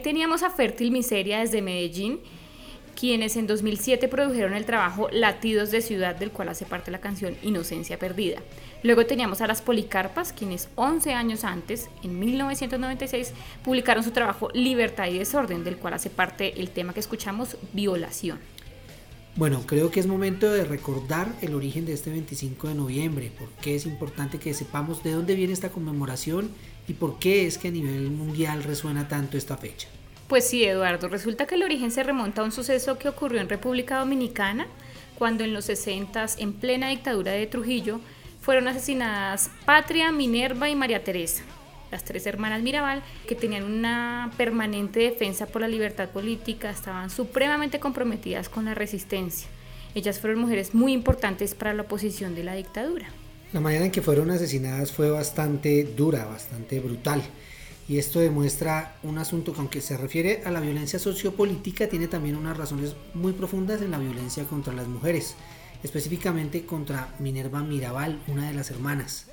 Teníamos 0.03 0.43
a 0.43 0.49
Fértil 0.49 0.91
Miseria 0.91 1.39
desde 1.39 1.61
Medellín, 1.61 2.19
quienes 2.99 3.35
en 3.35 3.47
2007 3.47 4.07
produjeron 4.07 4.53
el 4.53 4.65
trabajo 4.65 5.07
Latidos 5.11 5.71
de 5.71 5.81
Ciudad, 5.81 6.15
del 6.15 6.31
cual 6.31 6.49
hace 6.49 6.65
parte 6.65 6.91
la 6.91 6.99
canción 6.99 7.35
Inocencia 7.43 7.99
Perdida. 7.99 8.41
Luego 8.83 9.05
teníamos 9.05 9.41
a 9.41 9.47
las 9.47 9.61
Policarpas, 9.61 10.33
quienes 10.33 10.69
11 10.75 11.13
años 11.13 11.43
antes, 11.43 11.89
en 12.03 12.19
1996, 12.19 13.33
publicaron 13.63 14.03
su 14.03 14.11
trabajo 14.11 14.49
Libertad 14.53 15.07
y 15.07 15.17
Desorden, 15.17 15.63
del 15.63 15.77
cual 15.77 15.93
hace 15.93 16.09
parte 16.09 16.59
el 16.59 16.69
tema 16.69 16.93
que 16.93 16.99
escuchamos, 16.99 17.57
Violación. 17.73 18.39
Bueno, 19.35 19.61
creo 19.67 19.91
que 19.91 19.99
es 19.99 20.07
momento 20.07 20.51
de 20.51 20.63
recordar 20.63 21.31
el 21.41 21.53
origen 21.53 21.85
de 21.85 21.93
este 21.93 22.09
25 22.09 22.69
de 22.69 22.73
noviembre, 22.73 23.31
porque 23.37 23.75
es 23.75 23.85
importante 23.85 24.39
que 24.39 24.55
sepamos 24.55 25.03
de 25.03 25.11
dónde 25.11 25.35
viene 25.35 25.53
esta 25.53 25.69
conmemoración 25.69 26.49
y 26.87 26.93
por 26.93 27.19
qué 27.19 27.45
es 27.45 27.57
que 27.57 27.67
a 27.67 27.71
nivel 27.71 28.09
mundial 28.11 28.63
resuena 28.63 29.07
tanto 29.07 29.37
esta 29.37 29.57
fecha. 29.57 29.87
Pues 30.27 30.47
sí, 30.47 30.63
Eduardo, 30.63 31.07
resulta 31.07 31.45
que 31.45 31.55
el 31.55 31.63
origen 31.63 31.91
se 31.91 32.03
remonta 32.03 32.41
a 32.41 32.45
un 32.45 32.51
suceso 32.51 32.97
que 32.97 33.09
ocurrió 33.09 33.39
en 33.39 33.49
República 33.49 33.99
Dominicana, 33.99 34.67
cuando 35.17 35.43
en 35.43 35.53
los 35.53 35.65
60, 35.65 36.25
en 36.37 36.53
plena 36.53 36.89
dictadura 36.89 37.31
de 37.31 37.47
Trujillo, 37.47 37.99
fueron 38.41 38.67
asesinadas 38.67 39.49
Patria, 39.65 40.11
Minerva 40.11 40.69
y 40.69 40.75
María 40.75 41.03
Teresa, 41.03 41.43
las 41.91 42.03
tres 42.03 42.25
hermanas 42.27 42.61
Mirabal, 42.61 43.01
que 43.27 43.35
tenían 43.35 43.63
una 43.63 44.31
permanente 44.37 44.99
defensa 44.99 45.45
por 45.45 45.61
la 45.61 45.67
libertad 45.67 46.09
política, 46.09 46.69
estaban 46.69 47.09
supremamente 47.09 47.79
comprometidas 47.79 48.49
con 48.49 48.65
la 48.65 48.73
resistencia. 48.73 49.49
Ellas 49.95 50.19
fueron 50.19 50.39
mujeres 50.39 50.75
muy 50.75 50.93
importantes 50.93 51.55
para 51.55 51.73
la 51.73 51.83
oposición 51.83 52.35
de 52.35 52.43
la 52.43 52.53
dictadura. 52.53 53.07
La 53.53 53.61
manera 53.61 53.85
en 53.85 53.91
que 53.91 54.01
fueron 54.01 54.29
asesinadas 54.29 54.91
fue 54.91 55.09
bastante 55.09 55.85
dura, 55.85 56.25
bastante 56.25 56.79
brutal. 56.81 57.21
Y 57.87 57.97
esto 57.97 58.19
demuestra 58.19 58.97
un 59.03 59.17
asunto 59.17 59.53
que 59.53 59.59
aunque 59.59 59.79
se 59.79 59.95
refiere 59.95 60.41
a 60.43 60.51
la 60.51 60.59
violencia 60.59 60.99
sociopolítica, 60.99 61.87
tiene 61.87 62.09
también 62.09 62.35
unas 62.35 62.57
razones 62.57 62.95
muy 63.13 63.31
profundas 63.31 63.81
en 63.81 63.91
la 63.91 63.99
violencia 63.99 64.43
contra 64.43 64.73
las 64.73 64.87
mujeres, 64.87 65.35
específicamente 65.81 66.65
contra 66.65 67.15
Minerva 67.19 67.63
Mirabal, 67.63 68.21
una 68.27 68.49
de 68.49 68.53
las 68.53 68.69
hermanas. 68.71 69.27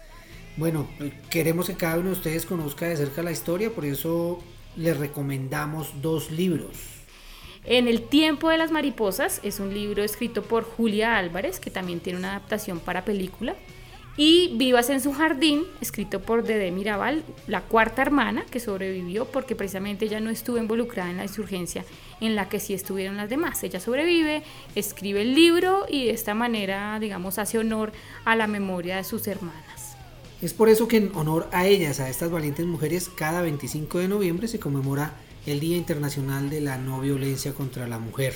Bueno, 0.56 0.86
queremos 1.30 1.66
que 1.66 1.74
cada 1.74 1.98
uno 1.98 2.10
de 2.10 2.16
ustedes 2.16 2.46
conozca 2.46 2.86
de 2.86 2.96
cerca 2.96 3.24
la 3.24 3.32
historia, 3.32 3.70
por 3.70 3.84
eso 3.84 4.40
les 4.76 4.96
recomendamos 4.96 6.00
dos 6.00 6.30
libros. 6.30 6.76
En 7.64 7.88
el 7.88 8.02
tiempo 8.02 8.50
de 8.50 8.58
las 8.58 8.70
mariposas 8.70 9.40
es 9.42 9.58
un 9.58 9.74
libro 9.74 10.04
escrito 10.04 10.42
por 10.42 10.62
Julia 10.62 11.16
Álvarez, 11.16 11.58
que 11.58 11.70
también 11.70 11.98
tiene 11.98 12.20
una 12.20 12.36
adaptación 12.36 12.78
para 12.78 13.04
película. 13.04 13.56
Y 14.16 14.56
Vivas 14.56 14.90
en 14.90 15.00
su 15.00 15.12
jardín, 15.12 15.64
escrito 15.80 16.20
por 16.20 16.44
Dede 16.44 16.70
Mirabal, 16.70 17.24
la 17.48 17.62
cuarta 17.62 18.00
hermana 18.00 18.44
que 18.48 18.60
sobrevivió 18.60 19.24
porque 19.24 19.56
precisamente 19.56 20.04
ella 20.04 20.20
no 20.20 20.30
estuvo 20.30 20.56
involucrada 20.58 21.10
en 21.10 21.16
la 21.16 21.24
insurgencia 21.24 21.84
en 22.20 22.36
la 22.36 22.48
que 22.48 22.60
sí 22.60 22.74
estuvieron 22.74 23.16
las 23.16 23.28
demás. 23.28 23.64
Ella 23.64 23.80
sobrevive, 23.80 24.44
escribe 24.76 25.22
el 25.22 25.34
libro 25.34 25.86
y 25.88 26.06
de 26.06 26.12
esta 26.12 26.32
manera, 26.32 26.96
digamos, 27.00 27.38
hace 27.38 27.58
honor 27.58 27.92
a 28.24 28.36
la 28.36 28.46
memoria 28.46 28.98
de 28.98 29.04
sus 29.04 29.26
hermanas. 29.26 29.96
Es 30.40 30.54
por 30.54 30.68
eso 30.68 30.86
que 30.86 30.98
en 30.98 31.10
honor 31.16 31.48
a 31.50 31.66
ellas, 31.66 31.98
a 31.98 32.08
estas 32.08 32.30
valientes 32.30 32.66
mujeres, 32.66 33.08
cada 33.08 33.42
25 33.42 33.98
de 33.98 34.06
noviembre 34.06 34.46
se 34.46 34.60
conmemora 34.60 35.14
el 35.44 35.58
Día 35.58 35.76
Internacional 35.76 36.50
de 36.50 36.60
la 36.60 36.78
No 36.78 37.00
Violencia 37.00 37.52
contra 37.52 37.88
la 37.88 37.98
Mujer. 37.98 38.34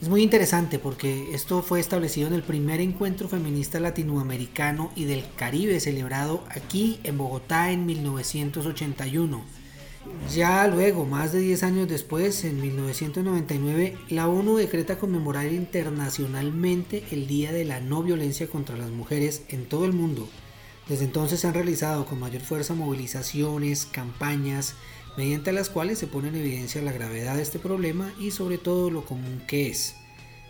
Es 0.00 0.08
muy 0.08 0.22
interesante 0.22 0.78
porque 0.78 1.34
esto 1.34 1.60
fue 1.60 1.80
establecido 1.80 2.28
en 2.28 2.34
el 2.34 2.44
primer 2.44 2.80
encuentro 2.80 3.28
feminista 3.28 3.80
latinoamericano 3.80 4.92
y 4.94 5.06
del 5.06 5.24
Caribe 5.34 5.80
celebrado 5.80 6.44
aquí 6.50 7.00
en 7.02 7.18
Bogotá 7.18 7.72
en 7.72 7.84
1981. 7.84 9.42
Ya 10.32 10.68
luego, 10.68 11.04
más 11.04 11.32
de 11.32 11.40
10 11.40 11.64
años 11.64 11.88
después, 11.88 12.44
en 12.44 12.60
1999, 12.60 13.96
la 14.08 14.28
ONU 14.28 14.56
decreta 14.56 14.98
conmemorar 14.98 15.52
internacionalmente 15.52 17.02
el 17.10 17.26
Día 17.26 17.50
de 17.50 17.64
la 17.64 17.80
No 17.80 18.04
Violencia 18.04 18.46
contra 18.46 18.76
las 18.76 18.90
Mujeres 18.90 19.42
en 19.48 19.64
todo 19.64 19.84
el 19.84 19.94
mundo. 19.94 20.28
Desde 20.88 21.06
entonces 21.06 21.40
se 21.40 21.48
han 21.48 21.54
realizado 21.54 22.06
con 22.06 22.20
mayor 22.20 22.42
fuerza 22.42 22.74
movilizaciones, 22.74 23.84
campañas, 23.84 24.74
mediante 25.18 25.50
las 25.50 25.68
cuales 25.68 25.98
se 25.98 26.06
pone 26.06 26.28
en 26.28 26.36
evidencia 26.36 26.80
la 26.80 26.92
gravedad 26.92 27.34
de 27.34 27.42
este 27.42 27.58
problema 27.58 28.12
y 28.20 28.30
sobre 28.30 28.56
todo 28.56 28.88
lo 28.88 29.04
común 29.04 29.42
que 29.48 29.66
es. 29.66 29.96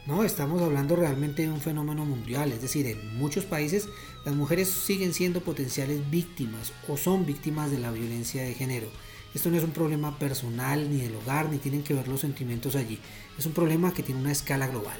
No, 0.04 0.24
estamos 0.24 0.60
hablando 0.60 0.94
realmente 0.94 1.40
de 1.40 1.48
un 1.48 1.62
fenómeno 1.62 2.04
mundial, 2.04 2.52
es 2.52 2.60
decir, 2.60 2.86
en 2.86 3.16
muchos 3.16 3.46
países 3.46 3.88
las 4.26 4.34
mujeres 4.34 4.68
siguen 4.68 5.14
siendo 5.14 5.40
potenciales 5.40 6.10
víctimas 6.10 6.74
o 6.86 6.98
son 6.98 7.24
víctimas 7.24 7.70
de 7.70 7.78
la 7.78 7.90
violencia 7.90 8.42
de 8.42 8.52
género. 8.52 8.88
Esto 9.34 9.48
no 9.48 9.56
es 9.56 9.64
un 9.64 9.70
problema 9.70 10.18
personal 10.18 10.90
ni 10.90 11.00
del 11.00 11.16
hogar, 11.16 11.48
ni 11.48 11.56
tienen 11.56 11.82
que 11.82 11.94
ver 11.94 12.06
los 12.06 12.20
sentimientos 12.20 12.76
allí. 12.76 12.98
Es 13.38 13.46
un 13.46 13.52
problema 13.52 13.94
que 13.94 14.02
tiene 14.02 14.20
una 14.20 14.32
escala 14.32 14.66
global. 14.66 14.98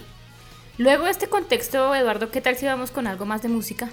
Luego 0.79 1.05
de 1.05 1.11
este 1.11 1.29
contexto, 1.29 1.95
Eduardo, 1.95 2.31
¿qué 2.31 2.41
tal 2.41 2.57
si 2.57 2.65
vamos 2.65 2.91
con 2.91 3.07
algo 3.07 3.27
más 3.27 3.43
de 3.43 3.49
música? 3.49 3.91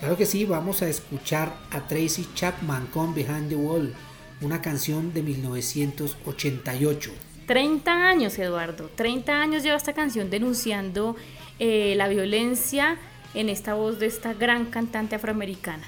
Claro 0.00 0.16
que 0.16 0.26
sí, 0.26 0.44
vamos 0.44 0.82
a 0.82 0.88
escuchar 0.88 1.56
a 1.70 1.86
Tracy 1.86 2.26
Chapman 2.34 2.88
con 2.88 3.14
Behind 3.14 3.48
the 3.48 3.56
Wall, 3.56 3.94
una 4.40 4.60
canción 4.60 5.12
de 5.12 5.22
1988. 5.22 7.12
30 7.46 7.92
años, 7.92 8.38
Eduardo. 8.38 8.90
30 8.94 9.40
años 9.40 9.62
lleva 9.62 9.76
esta 9.76 9.92
canción 9.92 10.30
denunciando 10.30 11.16
eh, 11.58 11.94
la 11.96 12.08
violencia 12.08 12.98
en 13.34 13.48
esta 13.48 13.74
voz 13.74 13.98
de 13.98 14.06
esta 14.06 14.34
gran 14.34 14.66
cantante 14.66 15.14
afroamericana. 15.16 15.84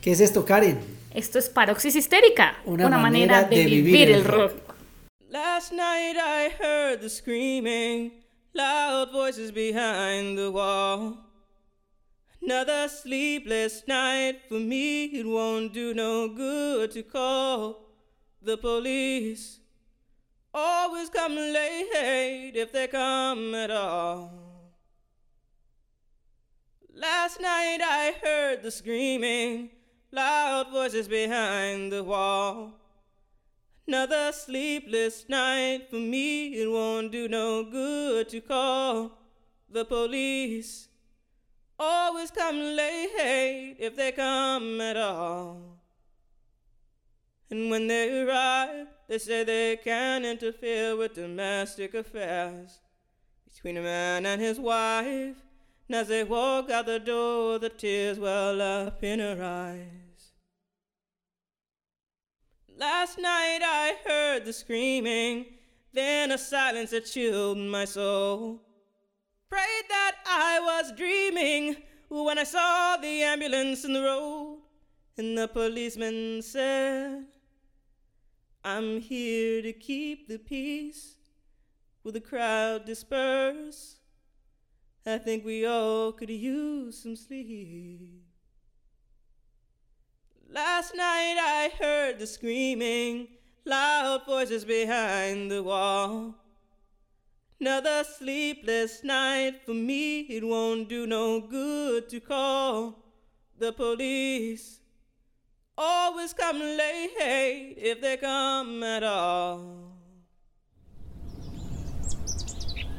¿Qué 0.00 0.12
es 0.12 0.20
esto, 0.20 0.44
Karen? 0.44 0.78
Esto 1.14 1.38
es 1.38 1.48
paroxis 1.48 1.96
histérica, 1.96 2.58
Una 2.64 2.86
una, 2.86 2.98
manera 2.98 3.42
manera, 3.42 3.48
de, 3.48 3.56
de 3.56 3.64
vivir, 3.64 3.84
vivir 3.84 4.08
el 4.08 4.14
el 4.16 4.24
rock. 4.24 4.52
Last 5.28 5.72
night 5.72 6.16
I 6.16 6.50
heard 6.58 7.00
the 7.00 7.08
screaming, 7.08 8.12
loud 8.54 9.12
voices 9.12 9.52
behind 9.52 10.38
the 10.38 10.48
wall. 10.48 11.27
Another 12.42 12.88
sleepless 12.88 13.82
night 13.86 14.42
for 14.48 14.58
me, 14.58 15.04
it 15.06 15.26
won't 15.26 15.72
do 15.72 15.92
no 15.92 16.28
good 16.28 16.90
to 16.92 17.02
call 17.02 17.84
the 18.40 18.56
police. 18.56 19.60
Always 20.54 21.10
come 21.10 21.34
late 21.34 22.52
if 22.54 22.72
they 22.72 22.86
come 22.86 23.54
at 23.54 23.70
all. 23.70 24.48
Last 26.94 27.40
night 27.40 27.78
I 27.80 28.14
heard 28.22 28.62
the 28.62 28.70
screaming, 28.70 29.70
loud 30.10 30.70
voices 30.72 31.06
behind 31.06 31.92
the 31.92 32.02
wall. 32.02 32.72
Another 33.86 34.32
sleepless 34.32 35.24
night 35.28 35.88
for 35.90 35.96
me, 35.96 36.54
it 36.60 36.70
won't 36.70 37.12
do 37.12 37.28
no 37.28 37.64
good 37.64 38.28
to 38.30 38.40
call 38.40 39.12
the 39.70 39.84
police. 39.84 40.88
Always 41.78 42.30
come 42.30 42.58
late 42.58 43.76
if 43.78 43.94
they 43.94 44.12
come 44.12 44.80
at 44.80 44.96
all. 44.96 45.78
And 47.50 47.70
when 47.70 47.86
they 47.86 48.20
arrive, 48.22 48.88
they 49.08 49.18
say 49.18 49.44
they 49.44 49.76
can't 49.76 50.24
interfere 50.24 50.96
with 50.96 51.14
domestic 51.14 51.94
affairs 51.94 52.80
between 53.46 53.76
a 53.76 53.82
man 53.82 54.26
and 54.26 54.40
his 54.40 54.58
wife. 54.58 55.36
And 55.88 55.96
as 55.96 56.08
they 56.08 56.24
walk 56.24 56.68
out 56.68 56.86
the 56.86 56.98
door, 56.98 57.58
the 57.58 57.70
tears 57.70 58.18
well 58.18 58.60
up 58.60 59.02
in 59.02 59.20
her 59.20 59.42
eyes. 59.42 60.32
Last 62.76 63.18
night 63.18 63.60
I 63.62 63.96
heard 64.04 64.44
the 64.44 64.52
screaming, 64.52 65.46
then 65.92 66.30
a 66.30 66.38
silence 66.38 66.90
that 66.90 67.06
chilled 67.06 67.58
my 67.58 67.86
soul. 67.86 68.67
Prayed 69.50 69.84
that 69.88 70.16
I 70.26 70.60
was 70.60 70.92
dreaming 70.92 71.76
when 72.08 72.38
I 72.38 72.44
saw 72.44 72.96
the 72.96 73.22
ambulance 73.22 73.84
in 73.84 73.92
the 73.92 74.02
road, 74.02 74.60
and 75.16 75.36
the 75.36 75.48
policeman 75.48 76.42
said, 76.42 77.24
I'm 78.64 79.00
here 79.00 79.62
to 79.62 79.72
keep 79.72 80.28
the 80.28 80.38
peace. 80.38 81.16
Will 82.04 82.12
the 82.12 82.20
crowd 82.20 82.84
disperse? 82.84 83.96
I 85.06 85.16
think 85.18 85.44
we 85.44 85.64
all 85.64 86.12
could 86.12 86.28
use 86.28 87.02
some 87.02 87.16
sleep. 87.16 88.22
Last 90.50 90.94
night 90.94 91.36
I 91.38 91.70
heard 91.78 92.18
the 92.18 92.26
screaming, 92.26 93.28
loud 93.64 94.26
voices 94.26 94.64
behind 94.64 95.50
the 95.50 95.62
wall. 95.62 96.34
Another 97.60 98.04
sleepless 98.04 99.02
night 99.02 99.62
for 99.66 99.74
me, 99.74 100.20
it 100.28 100.44
won't 100.44 100.88
do 100.88 101.08
no 101.08 101.40
good 101.40 102.08
to 102.08 102.20
call 102.20 103.02
the 103.58 103.72
police. 103.72 104.80
Always 105.76 106.34
come 106.34 106.60
late 106.60 107.74
if 107.76 108.00
they 108.00 108.16
come 108.16 108.84
at 108.84 109.02
all. 109.02 109.92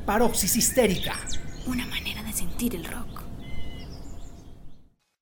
Paroxis 0.06 0.58
histérica. 0.58 1.16
Una 1.66 1.86
manera 1.86 2.22
de 2.24 2.34
sentir 2.34 2.76
el 2.76 2.84
rock. 2.84 3.24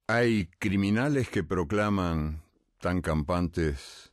Hay 0.07 0.47
criminales 0.57 1.29
que 1.29 1.43
proclaman, 1.43 2.41
tan 2.79 3.01
campantes, 3.01 4.11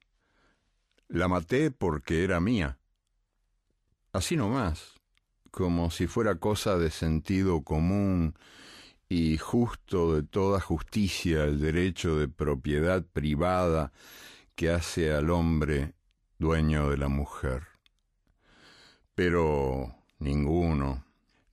la 1.09 1.29
maté 1.29 1.71
porque 1.71 2.25
era 2.25 2.41
mía. 2.41 2.77
Así 4.13 4.37
nomás, 4.37 4.94
como 5.55 5.93
si 5.93 6.09
fuera 6.09 6.35
cosa 6.35 6.77
de 6.79 6.91
sentido 6.91 7.63
común 7.63 8.35
y 9.09 9.39
justo 9.39 10.17
de 10.17 10.25
toda 10.25 10.59
justicia 10.61 11.45
el 11.45 11.61
derecho 11.61 12.19
de 12.19 12.27
propiedad 12.27 13.05
privada 13.05 13.93
que 14.57 14.71
hace 14.71 15.13
al 15.13 15.31
hombre 15.31 15.95
dueño 16.41 16.91
de 16.91 16.97
la 16.97 17.07
mujer. 17.07 17.69
Pero 19.15 19.95
ninguno, 20.19 21.05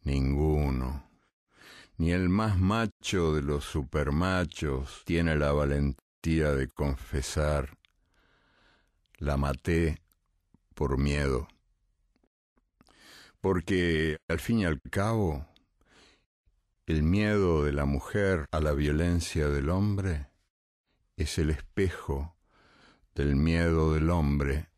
ninguno 0.03 1.11
ni 1.99 2.11
el 2.11 2.29
más 2.29 2.57
macho 2.57 3.35
de 3.35 3.43
los 3.43 3.63
supermachos 3.63 5.03
tiene 5.05 5.35
la 5.35 5.51
valentía 5.51 6.51
de 6.51 6.67
confesar, 6.67 7.77
la 9.19 9.37
maté 9.37 10.01
por 10.73 10.97
miedo. 10.97 11.47
Porque 13.41 14.17
al 14.27 14.39
fin 14.39 14.59
y 14.59 14.65
al 14.65 14.79
cabo, 14.81 15.47
el 16.85 17.03
miedo 17.03 17.63
de 17.63 17.73
la 17.73 17.85
mujer 17.85 18.45
a 18.51 18.59
la 18.59 18.73
violencia 18.73 19.49
del 19.49 19.69
hombre 19.69 20.27
es 21.17 21.37
el 21.39 21.49
espejo 21.49 22.35
del 23.15 23.35
miedo 23.35 23.93
del 23.93 24.09
hombre 24.09 24.69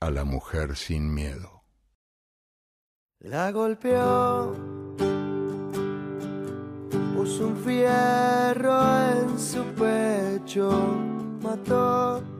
a 0.00 0.10
la 0.10 0.24
mujer 0.24 0.76
sin 0.76 1.12
miedo. 1.12 1.62
La 3.20 3.52
golpeó, 3.52 4.54
puso 7.14 7.48
un 7.48 7.56
fierro 7.64 9.10
en 9.12 9.38
su 9.38 9.62
pecho, 9.74 10.70
mató. 11.42 12.39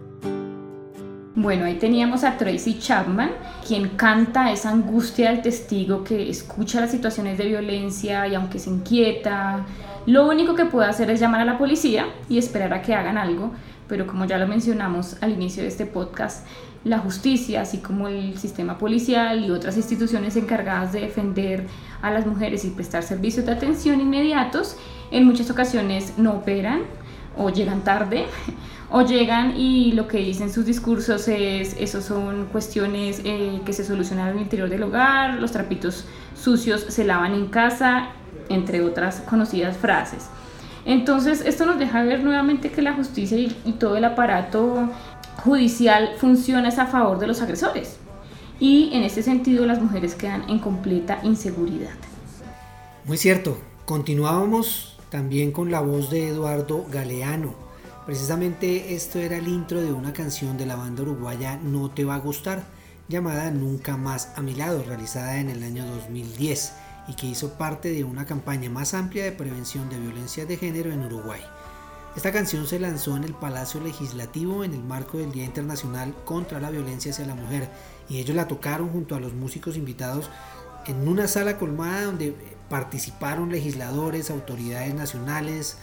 Bueno, 1.43 1.65
ahí 1.65 1.77
teníamos 1.77 2.23
a 2.23 2.37
Tracy 2.37 2.79
Chapman, 2.79 3.31
quien 3.67 3.89
canta 3.97 4.53
esa 4.53 4.69
angustia 4.69 5.31
del 5.31 5.41
testigo 5.41 6.05
que 6.05 6.29
escucha 6.29 6.83
las 6.83 6.91
situaciones 6.91 7.39
de 7.39 7.47
violencia 7.47 8.29
y 8.29 8.35
aunque 8.35 8.59
se 8.59 8.69
inquieta, 8.69 9.65
lo 10.05 10.29
único 10.29 10.55
que 10.55 10.67
puede 10.67 10.91
hacer 10.91 11.09
es 11.09 11.19
llamar 11.19 11.41
a 11.41 11.47
la 11.47 11.57
policía 11.57 12.09
y 12.29 12.37
esperar 12.37 12.75
a 12.75 12.83
que 12.83 12.95
hagan 12.95 13.17
algo, 13.17 13.53
pero 13.89 14.07
como 14.07 14.27
ya 14.27 14.37
lo 14.37 14.47
mencionamos 14.47 15.17
al 15.23 15.33
inicio 15.33 15.63
de 15.63 15.71
este 15.71 15.87
podcast, 15.87 16.47
la 16.85 16.99
justicia, 16.99 17.63
así 17.63 17.79
como 17.79 18.09
el 18.09 18.37
sistema 18.37 18.77
policial 18.77 19.43
y 19.43 19.51
otras 19.51 19.79
instituciones 19.79 20.37
encargadas 20.37 20.93
de 20.93 21.01
defender 21.01 21.65
a 22.03 22.11
las 22.11 22.27
mujeres 22.27 22.67
y 22.67 22.69
prestar 22.69 23.03
servicios 23.03 23.47
de 23.47 23.53
atención 23.53 24.03
inmediatos, 24.03 24.77
en 25.11 25.25
muchas 25.25 25.51
ocasiones 25.51 26.19
no 26.19 26.35
operan 26.35 26.83
o 27.41 27.51
llegan 27.51 27.83
tarde 27.83 28.27
o 28.91 29.03
llegan 29.03 29.57
y 29.57 29.93
lo 29.93 30.07
que 30.09 30.19
dicen 30.19 30.53
sus 30.53 30.67
discursos 30.67 31.27
es, 31.29 31.77
eso 31.79 32.03
son 32.03 32.47
cuestiones 32.47 33.23
eh, 33.25 33.61
que 33.65 33.73
se 33.73 33.85
solucionan 33.85 34.29
en 34.29 34.37
el 34.37 34.43
interior 34.43 34.69
del 34.69 34.83
hogar, 34.83 35.35
los 35.35 35.53
trapitos 35.53 36.05
sucios 36.35 36.85
se 36.89 37.05
lavan 37.05 37.35
en 37.35 37.47
casa, 37.47 38.11
entre 38.49 38.83
otras 38.83 39.21
conocidas 39.21 39.77
frases. 39.77 40.27
Entonces 40.85 41.43
esto 41.45 41.67
nos 41.67 41.79
deja 41.79 42.03
ver 42.03 42.25
nuevamente 42.25 42.71
que 42.71 42.83
la 42.83 42.95
justicia 42.95 43.39
y, 43.39 43.49
todo 43.79 43.97
el 43.97 44.05
aparato 44.05 44.89
judicial 45.45 46.11
funciona 46.19 46.69
a 46.69 46.87
favor 46.87 47.19
de 47.19 47.27
los 47.27 47.43
agresores. 47.43 47.99
Y 48.59 48.91
en 48.93 49.03
este 49.05 49.23
sentido 49.23 49.67
las 49.67 49.81
mujeres 49.81 50.15
quedan 50.15 50.49
en 50.51 50.59
completa 50.59 51.21
inseguridad. 51.23 51.95
Muy 53.05 53.17
cierto. 53.17 53.59
Continuábamos 53.85 54.90
también 55.11 55.51
con 55.53 55.71
la 55.71 55.81
voz 55.81 56.11
de 56.11 56.29
Eduardo 56.29 56.87
Galeano. 56.91 57.55
Precisamente 58.07 58.95
esto 58.95 59.19
era 59.19 59.37
el 59.37 59.49
intro 59.49 59.81
de 59.81 59.93
una 59.93 60.13
canción 60.13 60.57
de 60.57 60.67
la 60.67 60.77
banda 60.77 61.03
uruguaya 61.03 61.59
No 61.63 61.91
Te 61.91 62.05
Va 62.05 62.15
a 62.15 62.21
Gustar, 62.21 62.65
llamada 63.09 63.51
Nunca 63.51 63.97
Más 63.97 64.33
a 64.37 64.43
mi 64.43 64.55
lado, 64.55 64.83
realizada 64.83 65.39
en 65.39 65.51
el 65.51 65.63
año 65.63 65.85
2010 65.85 66.73
y 67.09 67.15
que 67.15 67.27
hizo 67.27 67.55
parte 67.55 67.93
de 67.93 68.05
una 68.05 68.25
campaña 68.25 68.71
más 68.71 68.95
amplia 68.95 69.25
de 69.25 69.33
prevención 69.33 69.89
de 69.91 69.99
violencia 69.99 70.47
de 70.47 70.57
género 70.57 70.93
en 70.93 71.05
Uruguay. 71.05 71.41
Esta 72.17 72.33
canción 72.33 72.67
se 72.67 72.81
lanzó 72.81 73.17
en 73.17 73.25
el 73.25 73.35
Palacio 73.35 73.81
Legislativo 73.81 74.65
en 74.65 74.75
el 74.75 74.83
marco 74.83 75.19
del 75.19 75.33
Día 75.33 75.45
Internacional 75.45 76.15
contra 76.25 76.61
la 76.61 76.71
Violencia 76.71 77.13
hacia 77.13 77.27
la 77.27 77.35
Mujer 77.35 77.69
y 78.09 78.19
ellos 78.19 78.35
la 78.35 78.49
tocaron 78.49 78.91
junto 78.91 79.15
a 79.15 79.21
los 79.21 79.33
músicos 79.33 79.77
invitados 79.77 80.31
en 80.87 81.07
una 81.07 81.29
sala 81.29 81.59
colmada 81.59 82.05
donde 82.05 82.35
participaron 82.71 83.51
legisladores, 83.51 84.31
autoridades 84.31 84.95
nacionales, 84.95 85.77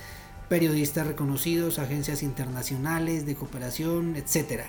periodistas 0.49 1.05
reconocidos, 1.05 1.77
agencias 1.77 2.23
internacionales 2.23 3.27
de 3.27 3.35
cooperación, 3.35 4.15
etc. 4.15 4.63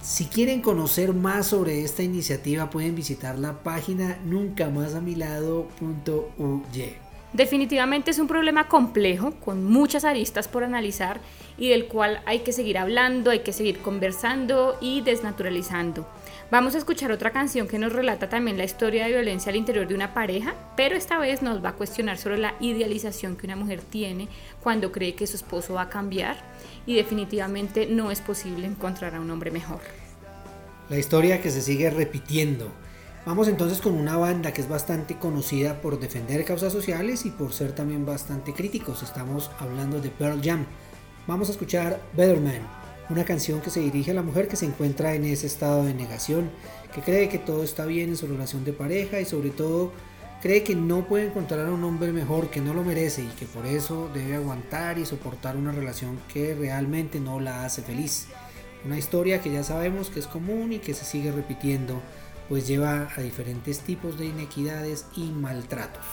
Si 0.00 0.24
quieren 0.26 0.62
conocer 0.62 1.12
más 1.12 1.48
sobre 1.48 1.84
esta 1.84 2.02
iniciativa 2.02 2.70
pueden 2.70 2.94
visitar 2.94 3.38
la 3.38 3.62
página 3.62 4.16
nuncamásamilado.uy. 4.24 7.10
Definitivamente 7.32 8.10
es 8.10 8.18
un 8.18 8.26
problema 8.26 8.66
complejo, 8.66 9.32
con 9.32 9.64
muchas 9.64 10.04
aristas 10.04 10.48
por 10.48 10.64
analizar 10.64 11.20
y 11.58 11.68
del 11.68 11.86
cual 11.86 12.22
hay 12.26 12.40
que 12.40 12.52
seguir 12.52 12.78
hablando, 12.78 13.30
hay 13.30 13.40
que 13.40 13.52
seguir 13.52 13.80
conversando 13.80 14.76
y 14.80 15.02
desnaturalizando. 15.02 16.06
Vamos 16.50 16.74
a 16.74 16.78
escuchar 16.78 17.12
otra 17.12 17.30
canción 17.30 17.68
que 17.68 17.78
nos 17.78 17.92
relata 17.92 18.28
también 18.28 18.58
la 18.58 18.64
historia 18.64 19.04
de 19.04 19.12
violencia 19.12 19.50
al 19.50 19.56
interior 19.56 19.86
de 19.86 19.94
una 19.94 20.12
pareja, 20.12 20.56
pero 20.76 20.96
esta 20.96 21.16
vez 21.16 21.42
nos 21.42 21.64
va 21.64 21.68
a 21.68 21.74
cuestionar 21.74 22.18
sobre 22.18 22.38
la 22.38 22.56
idealización 22.58 23.36
que 23.36 23.46
una 23.46 23.54
mujer 23.54 23.82
tiene 23.82 24.28
cuando 24.60 24.90
cree 24.90 25.14
que 25.14 25.28
su 25.28 25.36
esposo 25.36 25.74
va 25.74 25.82
a 25.82 25.88
cambiar 25.88 26.38
y 26.86 26.96
definitivamente 26.96 27.86
no 27.86 28.10
es 28.10 28.20
posible 28.20 28.66
encontrar 28.66 29.14
a 29.14 29.20
un 29.20 29.30
hombre 29.30 29.52
mejor. 29.52 29.78
La 30.88 30.98
historia 30.98 31.40
que 31.40 31.52
se 31.52 31.62
sigue 31.62 31.88
repitiendo. 31.88 32.72
Vamos 33.24 33.46
entonces 33.46 33.80
con 33.80 33.94
una 33.94 34.16
banda 34.16 34.52
que 34.52 34.62
es 34.62 34.68
bastante 34.68 35.18
conocida 35.18 35.80
por 35.80 36.00
defender 36.00 36.44
causas 36.44 36.72
sociales 36.72 37.26
y 37.26 37.30
por 37.30 37.52
ser 37.52 37.76
también 37.76 38.04
bastante 38.04 38.54
críticos. 38.54 39.04
Estamos 39.04 39.52
hablando 39.60 40.00
de 40.00 40.08
Pearl 40.08 40.40
Jam. 40.42 40.66
Vamos 41.28 41.48
a 41.48 41.52
escuchar 41.52 42.00
Better 42.16 42.40
Man, 42.40 42.79
una 43.10 43.24
canción 43.24 43.60
que 43.60 43.70
se 43.70 43.80
dirige 43.80 44.12
a 44.12 44.14
la 44.14 44.22
mujer 44.22 44.48
que 44.48 44.56
se 44.56 44.66
encuentra 44.66 45.14
en 45.14 45.24
ese 45.24 45.46
estado 45.46 45.84
de 45.84 45.94
negación, 45.94 46.48
que 46.94 47.00
cree 47.00 47.28
que 47.28 47.38
todo 47.38 47.64
está 47.64 47.84
bien 47.84 48.10
en 48.10 48.16
su 48.16 48.26
relación 48.26 48.64
de 48.64 48.72
pareja 48.72 49.20
y 49.20 49.24
sobre 49.24 49.50
todo 49.50 49.92
cree 50.40 50.62
que 50.62 50.74
no 50.74 51.06
puede 51.06 51.26
encontrar 51.26 51.66
a 51.66 51.72
un 51.72 51.84
hombre 51.84 52.12
mejor, 52.12 52.50
que 52.50 52.60
no 52.60 52.72
lo 52.72 52.84
merece 52.84 53.22
y 53.22 53.28
que 53.28 53.46
por 53.46 53.66
eso 53.66 54.08
debe 54.14 54.36
aguantar 54.36 54.98
y 54.98 55.04
soportar 55.04 55.56
una 55.56 55.72
relación 55.72 56.18
que 56.32 56.54
realmente 56.54 57.20
no 57.20 57.40
la 57.40 57.64
hace 57.64 57.82
feliz. 57.82 58.28
Una 58.84 58.98
historia 58.98 59.40
que 59.42 59.52
ya 59.52 59.62
sabemos 59.62 60.08
que 60.08 60.20
es 60.20 60.26
común 60.26 60.72
y 60.72 60.78
que 60.78 60.94
se 60.94 61.04
sigue 61.04 61.32
repitiendo, 61.32 62.00
pues 62.48 62.66
lleva 62.66 63.08
a 63.14 63.20
diferentes 63.20 63.80
tipos 63.80 64.18
de 64.18 64.26
inequidades 64.26 65.06
y 65.16 65.24
maltratos. 65.24 66.04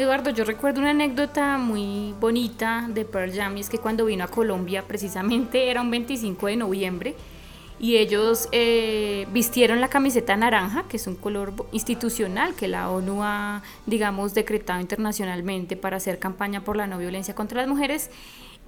Eduardo, 0.00 0.30
yo 0.30 0.44
recuerdo 0.44 0.80
una 0.80 0.90
anécdota 0.90 1.58
muy 1.58 2.14
bonita 2.18 2.86
de 2.88 3.04
Pearl 3.04 3.34
Jam 3.34 3.58
es 3.58 3.68
que 3.68 3.76
cuando 3.76 4.06
vino 4.06 4.24
a 4.24 4.28
Colombia, 4.28 4.82
precisamente 4.88 5.70
era 5.70 5.82
un 5.82 5.90
25 5.90 6.46
de 6.46 6.56
noviembre, 6.56 7.14
y 7.78 7.96
ellos 7.96 8.48
eh, 8.52 9.26
vistieron 9.32 9.80
la 9.82 9.88
camiseta 9.88 10.36
naranja, 10.36 10.84
que 10.88 10.96
es 10.96 11.06
un 11.06 11.16
color 11.16 11.52
institucional 11.72 12.54
que 12.54 12.66
la 12.66 12.88
ONU 12.90 13.22
ha, 13.22 13.62
digamos, 13.84 14.32
decretado 14.32 14.80
internacionalmente 14.80 15.76
para 15.76 15.98
hacer 15.98 16.18
campaña 16.18 16.62
por 16.62 16.76
la 16.76 16.86
no 16.86 16.96
violencia 16.96 17.34
contra 17.34 17.60
las 17.60 17.68
mujeres, 17.68 18.10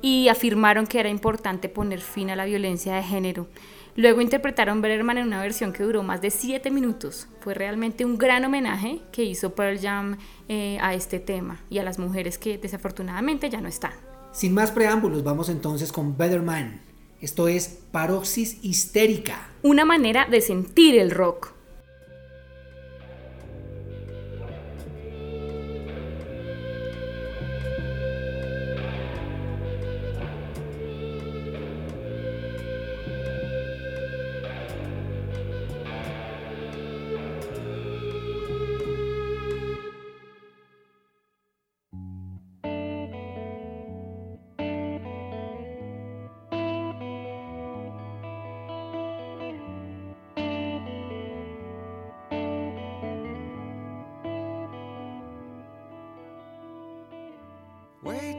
y 0.03 0.29
afirmaron 0.29 0.87
que 0.87 1.01
era 1.01 1.09
importante 1.09 1.71
poner 1.71 2.01
fin 2.01 2.31
a 2.31 2.37
la 2.37 2.45
violencia 2.45 2.95
de 2.95 3.03
género. 3.03 3.47
Luego 3.95 4.23
interpretaron 4.23 4.81
Betterman 4.81 5.19
en 5.19 5.27
una 5.27 5.43
versión 5.43 5.73
que 5.73 5.83
duró 5.83 6.03
más 6.03 6.23
de 6.23 6.31
7 6.31 6.71
minutos. 6.71 7.29
Fue 7.41 7.53
realmente 7.53 8.05
un 8.05 8.17
gran 8.17 8.45
homenaje 8.45 9.01
que 9.13 9.23
hizo 9.23 9.55
Pearl 9.55 9.79
Jam 9.79 10.17
eh, 10.49 10.79
a 10.81 10.95
este 10.95 11.21
tema 11.21 11.61
y 11.69 11.79
a 11.79 11.83
las 11.83 11.99
mujeres 11.99 12.39
que 12.39 12.57
desafortunadamente 12.57 13.51
ya 13.51 13.61
no 13.61 13.69
están. 13.69 13.93
Sin 14.33 14.55
más 14.55 14.71
preámbulos, 14.71 15.23
vamos 15.23 15.51
entonces 15.51 15.93
con 15.93 16.17
Better 16.17 16.41
Man. 16.41 16.81
Esto 17.21 17.49
es 17.49 17.81
paroxis 17.93 18.59
histérica. 18.65 19.51
Una 19.63 19.85
manera 19.85 20.27
de 20.29 20.41
sentir 20.41 20.99
el 20.99 21.11
rock. 21.11 21.53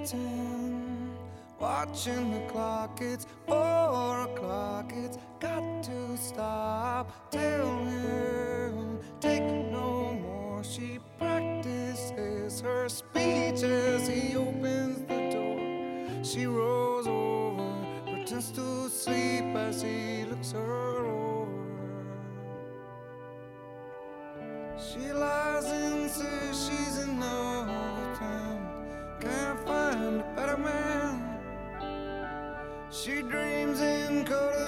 Waiting, 0.04 1.16
watching 1.62 2.32
the 2.32 2.52
clock. 2.52 3.00
It's 3.00 3.26
four 3.48 4.24
o'clock. 4.24 4.92
It's 4.94 5.18
got 5.40 5.82
to 5.84 6.18
stop. 6.18 7.32
Tell 7.32 7.78
him, 7.86 9.00
take 9.22 9.44
no 9.44 10.12
more. 10.22 10.62
She 10.62 11.00
practices 11.18 12.60
her 12.60 12.90
speech 12.90 13.64
as 13.64 14.06
he 14.10 14.36
opens 14.36 15.00
the 15.08 15.30
door. 15.32 16.22
She 16.22 16.48
rolls 16.48 17.08
over, 17.08 17.64
pretends 18.04 18.52
to 18.52 18.90
sleep 18.90 19.56
as 19.56 19.82
he 19.82 20.26
looks 20.26 20.52
her 20.52 21.06
over. 21.06 21.48
She 24.78 25.14
lies 25.14 25.53
She 33.04 33.22
dreams 33.22 33.82
in 33.82 34.24
color, 34.24 34.66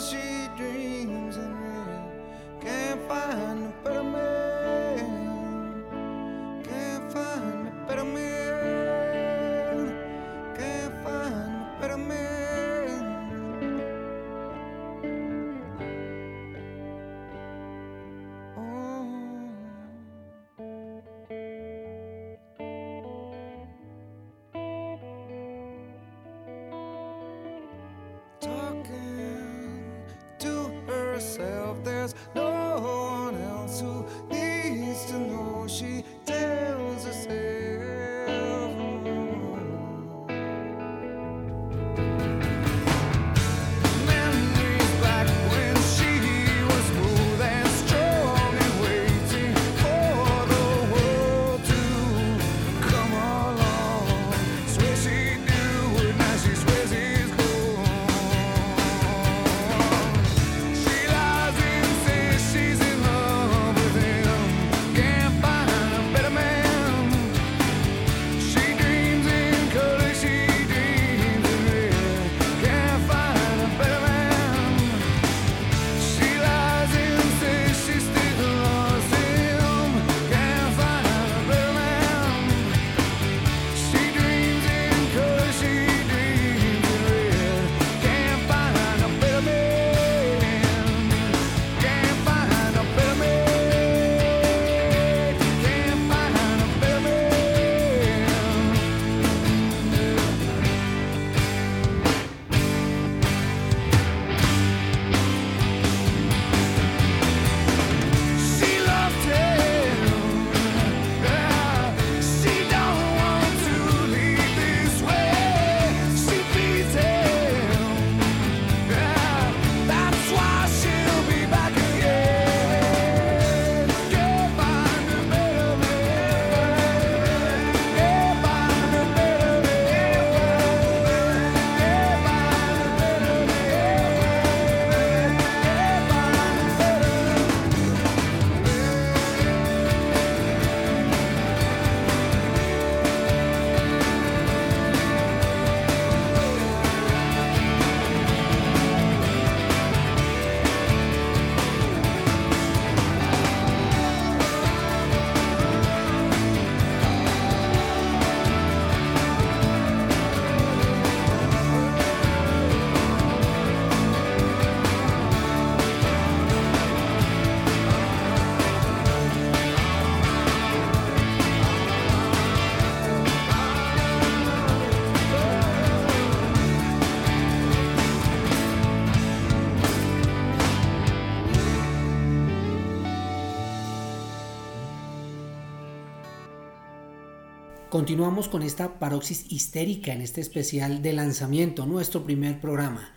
Continuamos 188.06 188.50
con 188.50 188.62
esta 188.62 189.00
paroxis 189.00 189.52
histérica 189.52 190.14
en 190.14 190.22
este 190.22 190.40
especial 190.40 191.02
de 191.02 191.12
lanzamiento, 191.12 191.88
nuestro 191.88 192.24
primer 192.24 192.62
programa. 192.62 193.12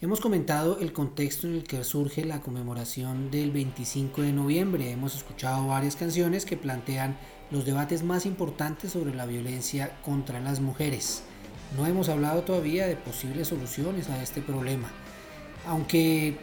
Hemos 0.00 0.18
comentado 0.18 0.78
el 0.80 0.94
contexto 0.94 1.46
en 1.46 1.56
el 1.56 1.64
que 1.64 1.84
surge 1.84 2.24
la 2.24 2.40
conmemoración 2.40 3.30
del 3.30 3.50
25 3.50 4.22
de 4.22 4.32
noviembre. 4.32 4.92
Hemos 4.92 5.14
escuchado 5.14 5.66
varias 5.66 5.94
canciones 5.94 6.46
que 6.46 6.56
plantean 6.56 7.18
los 7.50 7.66
debates 7.66 8.02
más 8.02 8.24
importantes 8.24 8.92
sobre 8.92 9.14
la 9.14 9.26
violencia 9.26 10.00
contra 10.02 10.40
las 10.40 10.60
mujeres. 10.60 11.22
No 11.76 11.86
hemos 11.86 12.08
hablado 12.08 12.40
todavía 12.40 12.86
de 12.86 12.96
posibles 12.96 13.48
soluciones 13.48 14.08
a 14.08 14.22
este 14.22 14.40
problema. 14.40 14.90
Aunque 15.66 16.38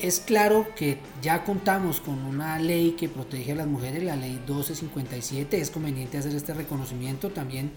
es 0.00 0.20
claro 0.20 0.68
que 0.76 0.98
ya 1.22 1.44
contamos 1.44 2.00
con 2.00 2.24
una 2.24 2.58
ley 2.58 2.92
que 2.92 3.08
protege 3.08 3.52
a 3.52 3.56
las 3.56 3.66
mujeres, 3.66 4.02
la 4.02 4.16
ley 4.16 4.32
1257, 4.32 5.60
es 5.60 5.70
conveniente 5.70 6.18
hacer 6.18 6.34
este 6.34 6.54
reconocimiento. 6.54 7.30
También 7.30 7.72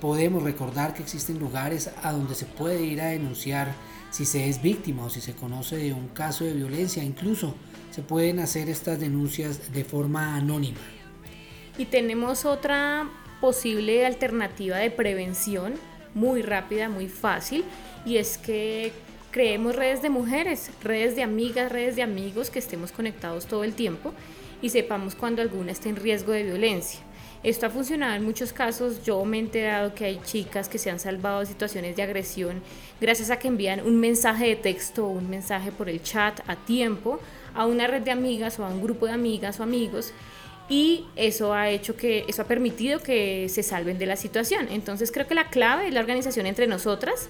podemos 0.00 0.42
recordar 0.42 0.94
que 0.94 1.02
existen 1.02 1.38
lugares 1.38 1.90
a 2.02 2.12
donde 2.12 2.34
se 2.34 2.46
puede 2.46 2.82
ir 2.82 3.00
a 3.00 3.06
denunciar 3.06 3.72
si 4.10 4.24
se 4.24 4.48
es 4.48 4.60
víctima 4.60 5.04
o 5.04 5.10
si 5.10 5.20
se 5.20 5.34
conoce 5.34 5.76
de 5.76 5.92
un 5.92 6.08
caso 6.08 6.44
de 6.44 6.52
violencia. 6.52 7.02
Incluso 7.02 7.54
se 7.90 8.02
pueden 8.02 8.40
hacer 8.40 8.68
estas 8.68 8.98
denuncias 8.98 9.72
de 9.72 9.84
forma 9.84 10.36
anónima. 10.36 10.80
Y 11.78 11.86
tenemos 11.86 12.44
otra 12.44 13.08
posible 13.40 14.04
alternativa 14.04 14.76
de 14.76 14.90
prevención 14.90 15.74
muy 16.14 16.42
rápida, 16.42 16.88
muy 16.88 17.08
fácil, 17.08 17.64
y 18.04 18.18
es 18.18 18.36
que 18.36 18.92
creemos 19.32 19.74
redes 19.74 20.02
de 20.02 20.10
mujeres, 20.10 20.70
redes 20.84 21.16
de 21.16 21.22
amigas, 21.22 21.72
redes 21.72 21.96
de 21.96 22.02
amigos 22.02 22.50
que 22.50 22.58
estemos 22.58 22.92
conectados 22.92 23.46
todo 23.46 23.64
el 23.64 23.72
tiempo 23.72 24.12
y 24.60 24.68
sepamos 24.68 25.14
cuando 25.14 25.42
alguna 25.42 25.72
esté 25.72 25.88
en 25.88 25.96
riesgo 25.96 26.32
de 26.32 26.44
violencia. 26.44 27.00
Esto 27.42 27.66
ha 27.66 27.70
funcionado 27.70 28.14
en 28.14 28.24
muchos 28.24 28.52
casos. 28.52 29.02
Yo 29.02 29.24
me 29.24 29.38
he 29.38 29.40
enterado 29.40 29.94
que 29.94 30.04
hay 30.04 30.20
chicas 30.24 30.68
que 30.68 30.78
se 30.78 30.90
han 30.90 31.00
salvado 31.00 31.40
de 31.40 31.46
situaciones 31.46 31.96
de 31.96 32.02
agresión 32.02 32.62
gracias 33.00 33.30
a 33.30 33.38
que 33.38 33.48
envían 33.48 33.80
un 33.80 33.98
mensaje 33.98 34.46
de 34.46 34.56
texto 34.56 35.06
o 35.06 35.10
un 35.10 35.28
mensaje 35.28 35.72
por 35.72 35.88
el 35.88 36.02
chat 36.02 36.38
a 36.46 36.54
tiempo 36.54 37.18
a 37.54 37.66
una 37.66 37.88
red 37.88 38.02
de 38.02 38.12
amigas 38.12 38.60
o 38.60 38.64
a 38.64 38.68
un 38.68 38.82
grupo 38.82 39.06
de 39.06 39.12
amigas 39.12 39.58
o 39.58 39.62
amigos 39.62 40.12
y 40.68 41.06
eso 41.16 41.52
ha 41.52 41.70
hecho 41.70 41.96
que 41.96 42.24
eso 42.28 42.42
ha 42.42 42.44
permitido 42.46 43.00
que 43.00 43.48
se 43.48 43.62
salven 43.62 43.98
de 43.98 44.06
la 44.06 44.16
situación. 44.16 44.68
Entonces 44.70 45.10
creo 45.10 45.26
que 45.26 45.34
la 45.34 45.48
clave 45.48 45.88
es 45.88 45.94
la 45.94 46.00
organización 46.00 46.46
entre 46.46 46.66
nosotras 46.66 47.28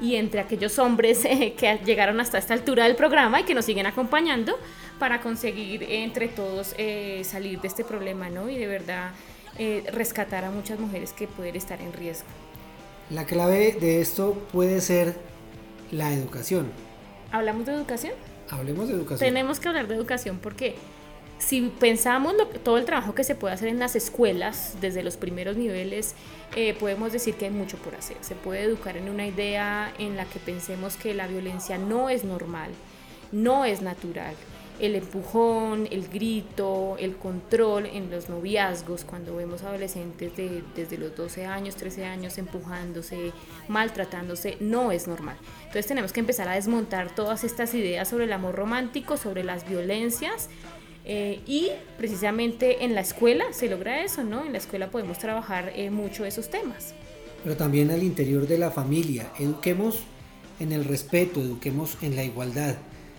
y 0.00 0.16
entre 0.16 0.40
aquellos 0.40 0.78
hombres 0.78 1.24
eh, 1.24 1.54
que 1.56 1.78
llegaron 1.84 2.20
hasta 2.20 2.38
esta 2.38 2.54
altura 2.54 2.84
del 2.84 2.96
programa 2.96 3.40
y 3.40 3.44
que 3.44 3.54
nos 3.54 3.64
siguen 3.64 3.86
acompañando 3.86 4.58
para 4.98 5.20
conseguir 5.20 5.82
eh, 5.82 6.04
entre 6.04 6.28
todos 6.28 6.74
eh, 6.78 7.22
salir 7.24 7.60
de 7.60 7.68
este 7.68 7.84
problema, 7.84 8.28
¿no? 8.28 8.48
Y 8.48 8.56
de 8.56 8.66
verdad 8.66 9.12
rescatar 9.90 10.44
a 10.44 10.50
muchas 10.50 10.78
mujeres 10.78 11.14
que 11.14 11.26
pueden 11.26 11.56
estar 11.56 11.80
en 11.80 11.90
riesgo. 11.94 12.28
La 13.08 13.24
clave 13.24 13.74
de 13.80 14.02
esto 14.02 14.34
puede 14.52 14.82
ser 14.82 15.16
la 15.90 16.12
educación. 16.12 16.70
¿Hablamos 17.32 17.64
de 17.64 17.72
educación? 17.72 18.12
Hablemos 18.50 18.88
de 18.88 18.94
educación. 18.94 19.26
Tenemos 19.26 19.58
que 19.58 19.68
hablar 19.68 19.88
de 19.88 19.94
educación 19.94 20.40
porque 20.42 20.74
si 21.38 21.62
pensamos 21.62 22.34
lo, 22.34 22.46
todo 22.46 22.78
el 22.78 22.84
trabajo 22.84 23.14
que 23.14 23.24
se 23.24 23.34
puede 23.34 23.54
hacer 23.54 23.68
en 23.68 23.78
las 23.78 23.96
escuelas 23.96 24.76
desde 24.80 25.02
los 25.02 25.16
primeros 25.16 25.56
niveles, 25.56 26.14
eh, 26.54 26.74
podemos 26.74 27.12
decir 27.12 27.34
que 27.34 27.46
hay 27.46 27.50
mucho 27.50 27.76
por 27.78 27.94
hacer. 27.94 28.16
Se 28.20 28.34
puede 28.34 28.62
educar 28.62 28.96
en 28.96 29.08
una 29.08 29.26
idea 29.26 29.92
en 29.98 30.16
la 30.16 30.24
que 30.24 30.38
pensemos 30.38 30.96
que 30.96 31.14
la 31.14 31.26
violencia 31.26 31.78
no 31.78 32.08
es 32.08 32.24
normal, 32.24 32.70
no 33.32 33.64
es 33.64 33.82
natural. 33.82 34.34
El 34.78 34.94
empujón, 34.94 35.88
el 35.90 36.06
grito, 36.08 36.96
el 36.98 37.16
control 37.16 37.86
en 37.86 38.10
los 38.10 38.28
noviazgos, 38.28 39.04
cuando 39.04 39.34
vemos 39.34 39.62
adolescentes 39.62 40.36
de, 40.36 40.62
desde 40.74 40.98
los 40.98 41.16
12 41.16 41.46
años, 41.46 41.76
13 41.76 42.04
años 42.04 42.36
empujándose, 42.36 43.32
maltratándose, 43.68 44.58
no 44.60 44.92
es 44.92 45.08
normal. 45.08 45.38
Entonces 45.60 45.86
tenemos 45.86 46.12
que 46.12 46.20
empezar 46.20 46.48
a 46.48 46.54
desmontar 46.54 47.14
todas 47.14 47.42
estas 47.42 47.72
ideas 47.74 48.06
sobre 48.08 48.24
el 48.24 48.32
amor 48.34 48.54
romántico, 48.54 49.16
sobre 49.16 49.44
las 49.44 49.66
violencias, 49.66 50.50
eh, 51.06 51.40
y 51.46 51.70
precisamente 51.96 52.84
en 52.84 52.94
la 52.94 53.00
escuela 53.00 53.44
se 53.52 53.68
logra 53.68 54.02
eso, 54.02 54.24
¿no? 54.24 54.44
En 54.44 54.52
la 54.52 54.58
escuela 54.58 54.90
podemos 54.90 55.18
trabajar 55.18 55.72
eh, 55.76 55.90
mucho 55.90 56.24
esos 56.24 56.50
temas. 56.50 56.94
Pero 57.44 57.56
también 57.56 57.92
al 57.92 58.02
interior 58.02 58.48
de 58.48 58.58
la 58.58 58.72
familia. 58.72 59.30
Eduquemos 59.38 60.00
en 60.58 60.72
el 60.72 60.84
respeto, 60.84 61.40
eduquemos 61.40 61.96
en 62.02 62.16
la 62.16 62.24
igualdad. 62.24 62.76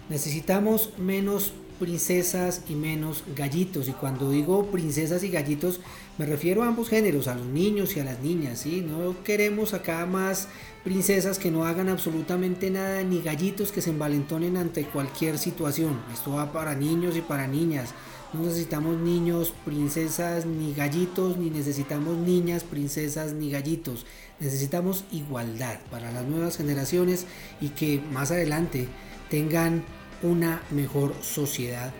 Necesitamos 0.09 0.91
menos 0.97 1.53
princesas 1.79 2.61
y 2.67 2.75
menos 2.75 3.23
gallitos. 3.35 3.87
Y 3.87 3.93
cuando 3.93 4.31
digo 4.31 4.67
princesas 4.67 5.23
y 5.23 5.29
gallitos, 5.29 5.79
me 6.17 6.25
refiero 6.25 6.63
a 6.63 6.67
ambos 6.67 6.89
géneros, 6.89 7.27
a 7.27 7.35
los 7.35 7.45
niños 7.45 7.95
y 7.95 7.99
a 7.99 8.05
las 8.05 8.19
niñas. 8.19 8.59
¿sí? 8.59 8.81
No 8.81 9.23
queremos 9.23 9.73
acá 9.73 10.05
más 10.05 10.47
princesas 10.83 11.39
que 11.39 11.51
no 11.51 11.65
hagan 11.65 11.89
absolutamente 11.89 12.69
nada, 12.69 13.03
ni 13.03 13.21
gallitos 13.21 13.71
que 13.71 13.81
se 13.81 13.89
envalentonen 13.89 14.57
ante 14.57 14.85
cualquier 14.85 15.37
situación. 15.37 15.99
Esto 16.13 16.31
va 16.31 16.51
para 16.51 16.75
niños 16.75 17.15
y 17.17 17.21
para 17.21 17.47
niñas. 17.47 17.93
No 18.33 18.41
necesitamos 18.41 18.97
niños, 18.97 19.53
princesas, 19.63 20.45
ni 20.45 20.73
gallitos, 20.73 21.37
ni 21.37 21.49
necesitamos 21.49 22.17
niñas, 22.17 22.63
princesas, 22.63 23.33
ni 23.33 23.49
gallitos. 23.49 24.05
Necesitamos 24.39 25.05
igualdad 25.11 25.79
para 25.89 26.11
las 26.11 26.25
nuevas 26.25 26.57
generaciones 26.57 27.25
y 27.61 27.69
que 27.69 28.01
más 28.11 28.31
adelante 28.31 28.87
tengan 29.29 29.83
una 30.21 30.61
mejor 30.71 31.13
sociedad. 31.21 31.93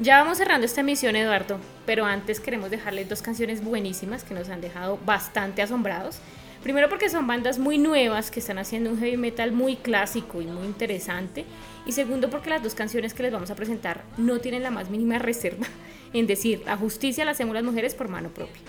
Ya 0.00 0.18
vamos 0.18 0.38
cerrando 0.38 0.66
esta 0.66 0.80
emisión, 0.80 1.14
Eduardo, 1.14 1.58
pero 1.86 2.04
antes 2.04 2.40
queremos 2.40 2.70
dejarles 2.70 3.08
dos 3.08 3.22
canciones 3.22 3.62
buenísimas 3.62 4.24
que 4.24 4.34
nos 4.34 4.48
han 4.48 4.60
dejado 4.60 4.98
bastante 5.04 5.62
asombrados. 5.62 6.18
Primero 6.62 6.88
porque 6.88 7.10
son 7.10 7.26
bandas 7.26 7.58
muy 7.58 7.78
nuevas 7.78 8.30
que 8.30 8.40
están 8.40 8.58
haciendo 8.58 8.90
un 8.90 8.98
heavy 8.98 9.18
metal 9.18 9.52
muy 9.52 9.76
clásico 9.76 10.40
y 10.40 10.46
muy 10.46 10.64
interesante. 10.66 11.44
Y 11.86 11.92
segundo 11.92 12.30
porque 12.30 12.50
las 12.50 12.62
dos 12.62 12.74
canciones 12.74 13.12
que 13.12 13.22
les 13.22 13.32
vamos 13.32 13.50
a 13.50 13.54
presentar 13.54 14.02
no 14.16 14.40
tienen 14.40 14.62
la 14.62 14.70
más 14.70 14.88
mínima 14.88 15.18
reserva 15.18 15.66
en 16.14 16.26
decir, 16.26 16.62
la 16.64 16.76
justicia 16.76 17.24
la 17.24 17.32
hacemos 17.32 17.54
las 17.54 17.64
mujeres 17.64 17.94
por 17.94 18.08
mano 18.08 18.30
propia. 18.30 18.62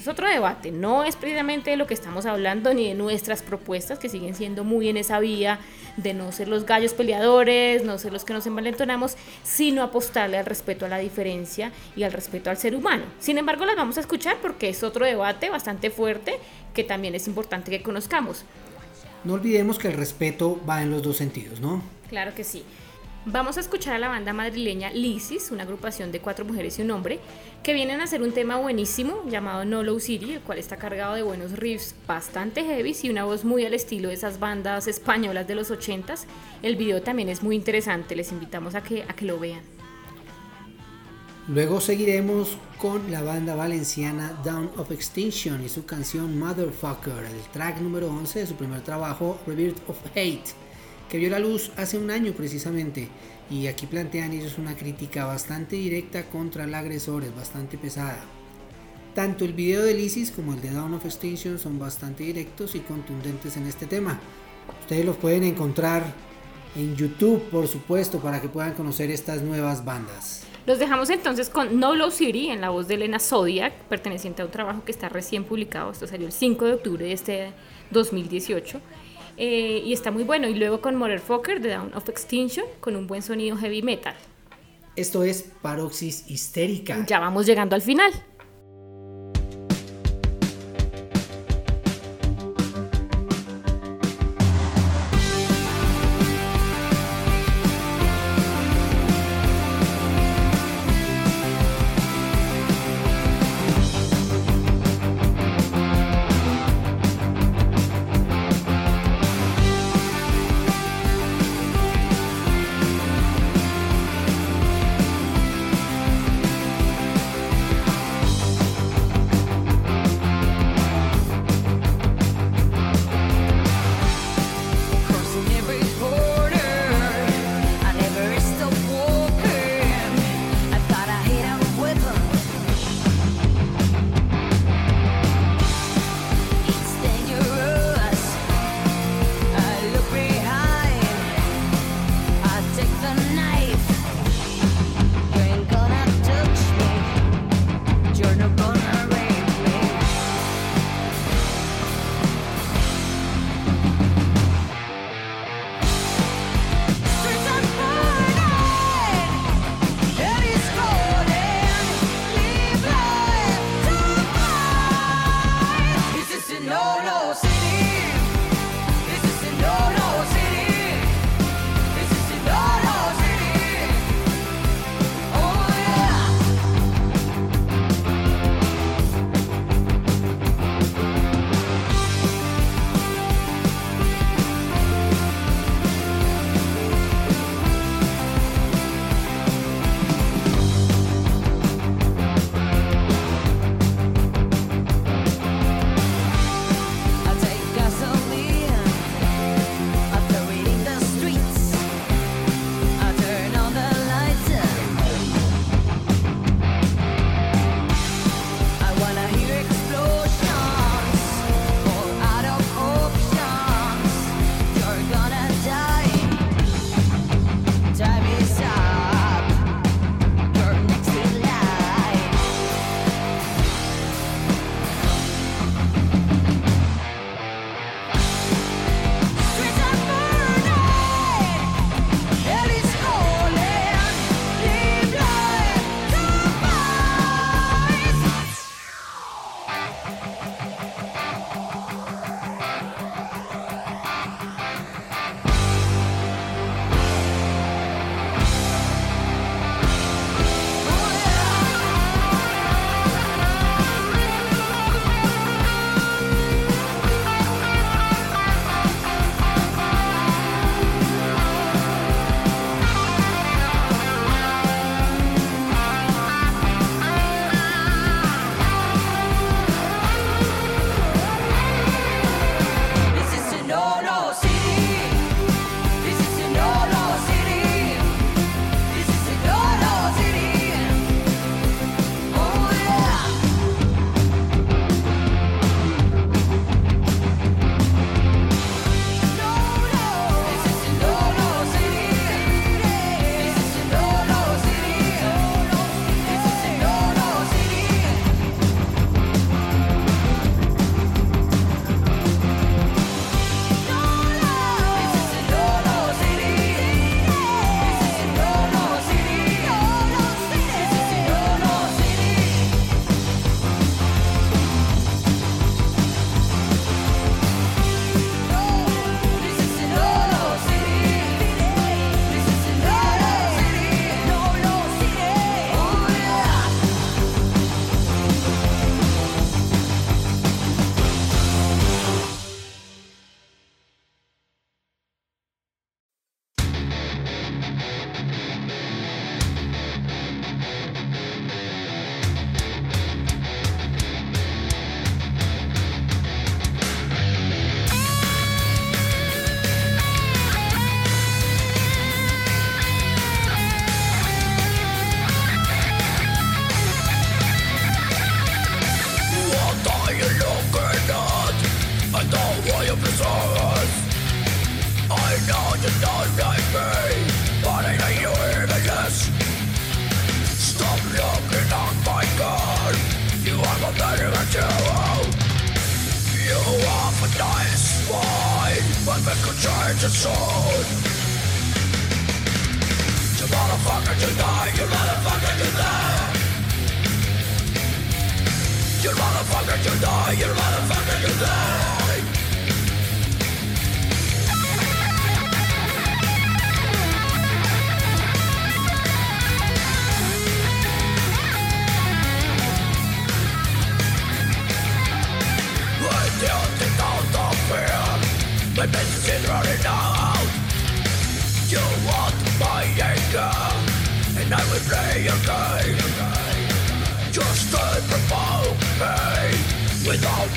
Es 0.00 0.08
otro 0.08 0.28
debate, 0.28 0.72
no 0.72 1.04
es 1.04 1.16
precisamente 1.16 1.70
de 1.70 1.76
lo 1.76 1.86
que 1.86 1.94
estamos 1.94 2.26
hablando 2.26 2.74
ni 2.74 2.88
de 2.88 2.94
nuestras 2.94 3.42
propuestas 3.42 3.98
que 3.98 4.08
siguen 4.08 4.34
siendo 4.34 4.64
muy 4.64 4.88
en 4.88 4.96
esa 4.96 5.20
vía 5.20 5.60
de 5.96 6.14
no 6.14 6.32
ser 6.32 6.48
los 6.48 6.66
gallos 6.66 6.94
peleadores, 6.94 7.84
no 7.84 7.98
ser 7.98 8.12
los 8.12 8.24
que 8.24 8.32
nos 8.32 8.46
envalentonamos, 8.46 9.16
sino 9.44 9.82
apostarle 9.82 10.38
al 10.38 10.46
respeto 10.46 10.86
a 10.86 10.88
la 10.88 10.98
diferencia 10.98 11.72
y 11.94 12.02
al 12.02 12.12
respeto 12.12 12.50
al 12.50 12.56
ser 12.56 12.74
humano. 12.74 13.04
Sin 13.20 13.38
embargo, 13.38 13.64
las 13.64 13.76
vamos 13.76 13.96
a 13.96 14.00
escuchar 14.00 14.38
porque 14.42 14.68
es 14.68 14.82
otro 14.82 15.04
debate 15.04 15.50
bastante 15.50 15.90
fuerte 15.90 16.34
que 16.74 16.84
también 16.84 17.14
es 17.14 17.26
importante 17.26 17.70
que 17.70 17.82
conozcamos. 17.82 18.44
No 19.24 19.34
olvidemos 19.34 19.78
que 19.78 19.88
el 19.88 19.94
respeto 19.94 20.60
va 20.68 20.82
en 20.82 20.90
los 20.90 21.02
dos 21.02 21.16
sentidos, 21.16 21.60
¿no? 21.60 21.82
Claro 22.08 22.34
que 22.34 22.44
sí. 22.44 22.64
Vamos 23.24 23.56
a 23.56 23.60
escuchar 23.60 23.94
a 23.94 23.98
la 24.00 24.08
banda 24.08 24.32
madrileña 24.32 24.90
Lisis, 24.90 25.52
una 25.52 25.62
agrupación 25.62 26.10
de 26.10 26.18
cuatro 26.18 26.44
mujeres 26.44 26.76
y 26.78 26.82
un 26.82 26.90
hombre, 26.90 27.20
que 27.62 27.72
vienen 27.72 28.00
a 28.00 28.04
hacer 28.04 28.20
un 28.20 28.32
tema 28.32 28.56
buenísimo 28.56 29.22
llamado 29.28 29.64
No 29.64 29.84
Low 29.84 30.00
City, 30.00 30.32
el 30.32 30.40
cual 30.40 30.58
está 30.58 30.76
cargado 30.76 31.14
de 31.14 31.22
buenos 31.22 31.52
riffs 31.52 31.94
bastante 32.08 32.64
heavy 32.64 32.96
y 33.00 33.10
una 33.10 33.22
voz 33.24 33.44
muy 33.44 33.64
al 33.64 33.74
estilo 33.74 34.08
de 34.08 34.14
esas 34.14 34.40
bandas 34.40 34.88
españolas 34.88 35.46
de 35.46 35.54
los 35.54 35.70
80s. 35.70 36.24
El 36.64 36.74
video 36.74 37.00
también 37.02 37.28
es 37.28 37.44
muy 37.44 37.54
interesante, 37.54 38.16
les 38.16 38.32
invitamos 38.32 38.74
a 38.74 38.82
que, 38.82 39.04
a 39.04 39.14
que 39.14 39.24
lo 39.24 39.38
vean. 39.38 39.62
Luego 41.46 41.80
seguiremos 41.80 42.56
con 42.76 43.08
la 43.12 43.22
banda 43.22 43.54
valenciana 43.54 44.36
Down 44.44 44.68
of 44.78 44.90
Extinction 44.90 45.62
y 45.64 45.68
su 45.68 45.86
canción 45.86 46.40
Motherfucker, 46.40 47.24
el 47.24 47.40
track 47.52 47.78
número 47.78 48.08
11 48.08 48.40
de 48.40 48.46
su 48.48 48.54
primer 48.56 48.80
trabajo, 48.80 49.38
Rebirth 49.46 49.88
of 49.88 49.96
Hate 50.16 50.61
que 51.08 51.18
vio 51.18 51.30
la 51.30 51.38
luz 51.38 51.70
hace 51.76 51.98
un 51.98 52.10
año 52.10 52.32
precisamente. 52.32 53.08
Y 53.50 53.66
aquí 53.66 53.86
plantean 53.86 54.32
ellos 54.32 54.58
una 54.58 54.76
crítica 54.76 55.26
bastante 55.26 55.76
directa 55.76 56.24
contra 56.30 56.64
el 56.64 56.74
agresor, 56.74 57.24
es 57.24 57.34
bastante 57.34 57.76
pesada. 57.76 58.18
Tanto 59.14 59.44
el 59.44 59.52
video 59.52 59.82
de 59.82 59.92
Lysis 59.92 60.30
como 60.30 60.54
el 60.54 60.62
de 60.62 60.70
Dawn 60.70 60.94
of 60.94 61.04
Extinction 61.04 61.58
son 61.58 61.78
bastante 61.78 62.24
directos 62.24 62.74
y 62.74 62.80
contundentes 62.80 63.58
en 63.58 63.66
este 63.66 63.86
tema. 63.86 64.18
Ustedes 64.80 65.04
los 65.04 65.16
pueden 65.16 65.44
encontrar 65.44 66.14
en 66.74 66.96
YouTube, 66.96 67.42
por 67.50 67.68
supuesto, 67.68 68.20
para 68.20 68.40
que 68.40 68.48
puedan 68.48 68.72
conocer 68.72 69.10
estas 69.10 69.42
nuevas 69.42 69.84
bandas. 69.84 70.44
Los 70.64 70.78
dejamos 70.78 71.10
entonces 71.10 71.48
con 71.48 71.80
No 71.80 71.94
Low 71.94 72.10
City 72.10 72.48
en 72.48 72.60
la 72.60 72.70
voz 72.70 72.86
de 72.88 72.94
Elena 72.94 73.18
Zodiac, 73.18 73.74
perteneciente 73.88 74.42
a 74.42 74.44
un 74.44 74.50
trabajo 74.50 74.84
que 74.84 74.92
está 74.92 75.08
recién 75.08 75.44
publicado. 75.44 75.90
Esto 75.90 76.06
salió 76.06 76.26
el 76.26 76.32
5 76.32 76.64
de 76.64 76.72
octubre 76.74 77.04
de 77.04 77.12
este 77.12 77.52
2018. 77.90 78.80
Eh, 79.36 79.82
y 79.84 79.92
está 79.92 80.10
muy 80.10 80.24
bueno. 80.24 80.48
Y 80.48 80.54
luego 80.54 80.80
con 80.80 80.96
Motherfucker 80.96 81.60
de 81.60 81.70
Down 81.70 81.94
of 81.94 82.08
Extinction 82.08 82.66
con 82.80 82.96
un 82.96 83.06
buen 83.06 83.22
sonido 83.22 83.56
heavy 83.56 83.82
metal. 83.82 84.14
Esto 84.94 85.22
es 85.22 85.42
Paroxis 85.62 86.30
Histérica. 86.30 87.04
Ya 87.06 87.18
vamos 87.18 87.46
llegando 87.46 87.74
al 87.74 87.82
final. 87.82 88.12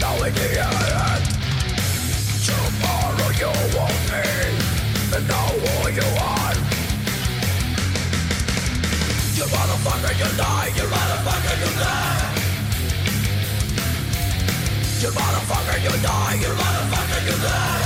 Without 0.05 0.19
knowing 0.19 0.33
the 0.33 0.47
end 0.61 1.25
Tomorrow 2.45 3.29
you 3.41 3.49
want 3.75 4.01
me 4.11 4.23
And 5.15 5.27
know 5.27 5.49
who 5.63 5.89
you 5.89 6.07
are 6.21 6.53
You 9.35 9.45
motherfucker, 9.53 10.13
you 10.19 10.29
die 10.37 10.67
You 10.75 10.85
motherfucker, 10.93 11.55
you 11.59 11.79
die 11.79 12.31
you 15.01 15.11
motherfucker, 15.11 15.83
you 15.83 16.01
die, 16.01 16.35
you 16.41 16.47
motherfucker, 16.47 17.25
you 17.27 17.43
die. 17.43 17.84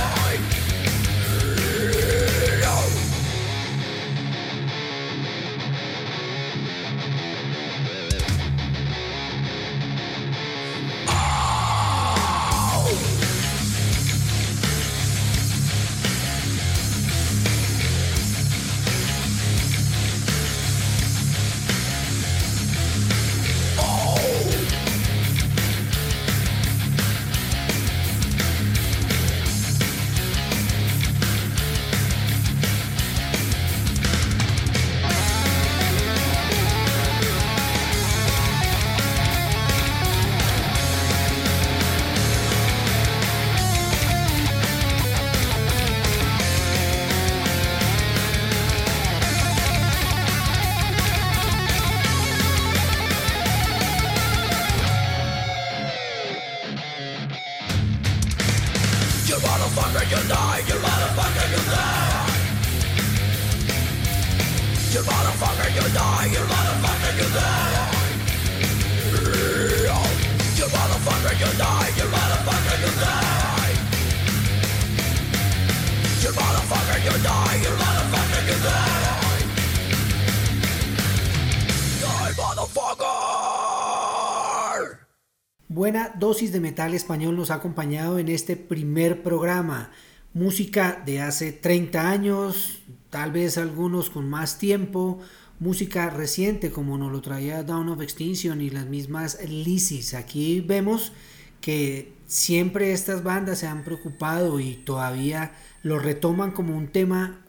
Dosis 86.20 86.52
de 86.52 86.60
metal 86.60 86.94
español 86.94 87.34
nos 87.34 87.50
ha 87.50 87.54
acompañado 87.54 88.18
en 88.18 88.28
este 88.28 88.54
primer 88.54 89.22
programa. 89.22 89.90
Música 90.34 91.02
de 91.04 91.20
hace 91.20 91.50
30 91.50 92.08
años, 92.08 92.82
tal 93.08 93.32
vez 93.32 93.58
algunos 93.58 94.10
con 94.10 94.28
más 94.28 94.58
tiempo. 94.58 95.18
Música 95.58 96.08
reciente 96.10 96.70
como 96.70 96.96
nos 96.98 97.10
lo 97.10 97.22
traía 97.22 97.62
Dawn 97.62 97.88
of 97.88 98.02
Extinction 98.02 98.60
y 98.60 98.70
las 98.70 98.86
mismas 98.86 99.38
Lisis. 99.48 100.14
Aquí 100.14 100.60
vemos 100.60 101.12
que 101.60 102.12
siempre 102.26 102.92
estas 102.92 103.24
bandas 103.24 103.58
se 103.58 103.66
han 103.66 103.82
preocupado 103.82 104.60
y 104.60 104.74
todavía 104.74 105.52
lo 105.82 105.98
retoman 105.98 106.52
como 106.52 106.76
un 106.76 106.88
tema 106.88 107.40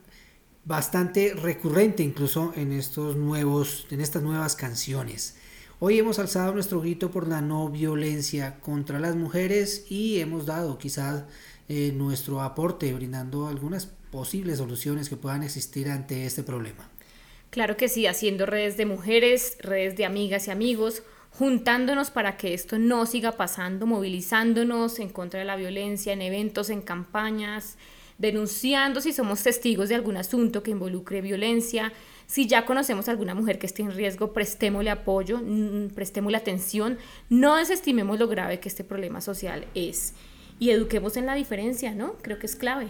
bastante 0.63 1.34
recurrente 1.34 2.03
incluso 2.03 2.53
en 2.55 2.72
estos 2.72 3.15
nuevos 3.15 3.88
en 3.91 3.99
estas 3.99 4.24
nuevas 4.24 4.55
canciones. 4.55 5.36
Hoy 5.84 5.97
hemos 5.97 6.19
alzado 6.19 6.53
nuestro 6.53 6.79
grito 6.79 7.09
por 7.09 7.27
la 7.27 7.41
no 7.41 7.67
violencia 7.67 8.59
contra 8.59 8.99
las 8.99 9.15
mujeres 9.15 9.88
y 9.89 10.19
hemos 10.19 10.45
dado 10.45 10.77
quizás 10.77 11.23
eh, 11.69 11.91
nuestro 11.95 12.41
aporte 12.41 12.93
brindando 12.93 13.47
algunas 13.47 13.88
posibles 13.88 14.59
soluciones 14.59 15.09
que 15.09 15.15
puedan 15.15 15.41
existir 15.41 15.89
ante 15.89 16.27
este 16.27 16.43
problema. 16.43 16.88
Claro 17.49 17.77
que 17.77 17.89
sí, 17.89 18.05
haciendo 18.05 18.45
redes 18.45 18.77
de 18.77 18.86
mujeres, 18.86 19.57
redes 19.59 19.97
de 19.97 20.05
amigas 20.05 20.47
y 20.47 20.51
amigos, 20.51 21.01
juntándonos 21.32 22.11
para 22.11 22.38
que 22.38 22.53
esto 22.53 22.77
no 22.77 23.07
siga 23.07 23.32
pasando, 23.32 23.88
movilizándonos 23.88 24.99
en 24.99 25.09
contra 25.09 25.39
de 25.39 25.47
la 25.47 25.55
violencia, 25.55 26.13
en 26.13 26.21
eventos, 26.21 26.69
en 26.69 26.84
campañas, 26.84 27.79
denunciando 28.19 29.01
si 29.01 29.13
somos 29.13 29.41
testigos 29.41 29.89
de 29.89 29.95
algún 29.95 30.15
asunto 30.15 30.61
que 30.61 30.69
involucre 30.69 31.21
violencia, 31.21 31.91
si 32.32 32.47
ya 32.47 32.65
conocemos 32.65 33.09
a 33.09 33.11
alguna 33.11 33.36
mujer 33.36 33.59
que 33.59 33.65
esté 33.65 33.82
en 33.82 33.91
riesgo, 33.91 34.32
prestémosle 34.32 34.89
apoyo, 34.89 35.41
prestémosle 35.93 36.38
atención, 36.38 36.97
no 37.27 37.57
desestimemos 37.57 38.19
lo 38.19 38.29
grave 38.29 38.61
que 38.61 38.69
este 38.69 38.86
problema 38.86 39.19
social 39.19 39.67
es 39.75 40.13
y 40.57 40.69
eduquemos 40.69 41.17
en 41.17 41.25
la 41.25 41.36
diferencia, 41.36 41.93
¿no? 41.93 42.13
Creo 42.21 42.39
que 42.39 42.45
es 42.45 42.55
clave. 42.55 42.88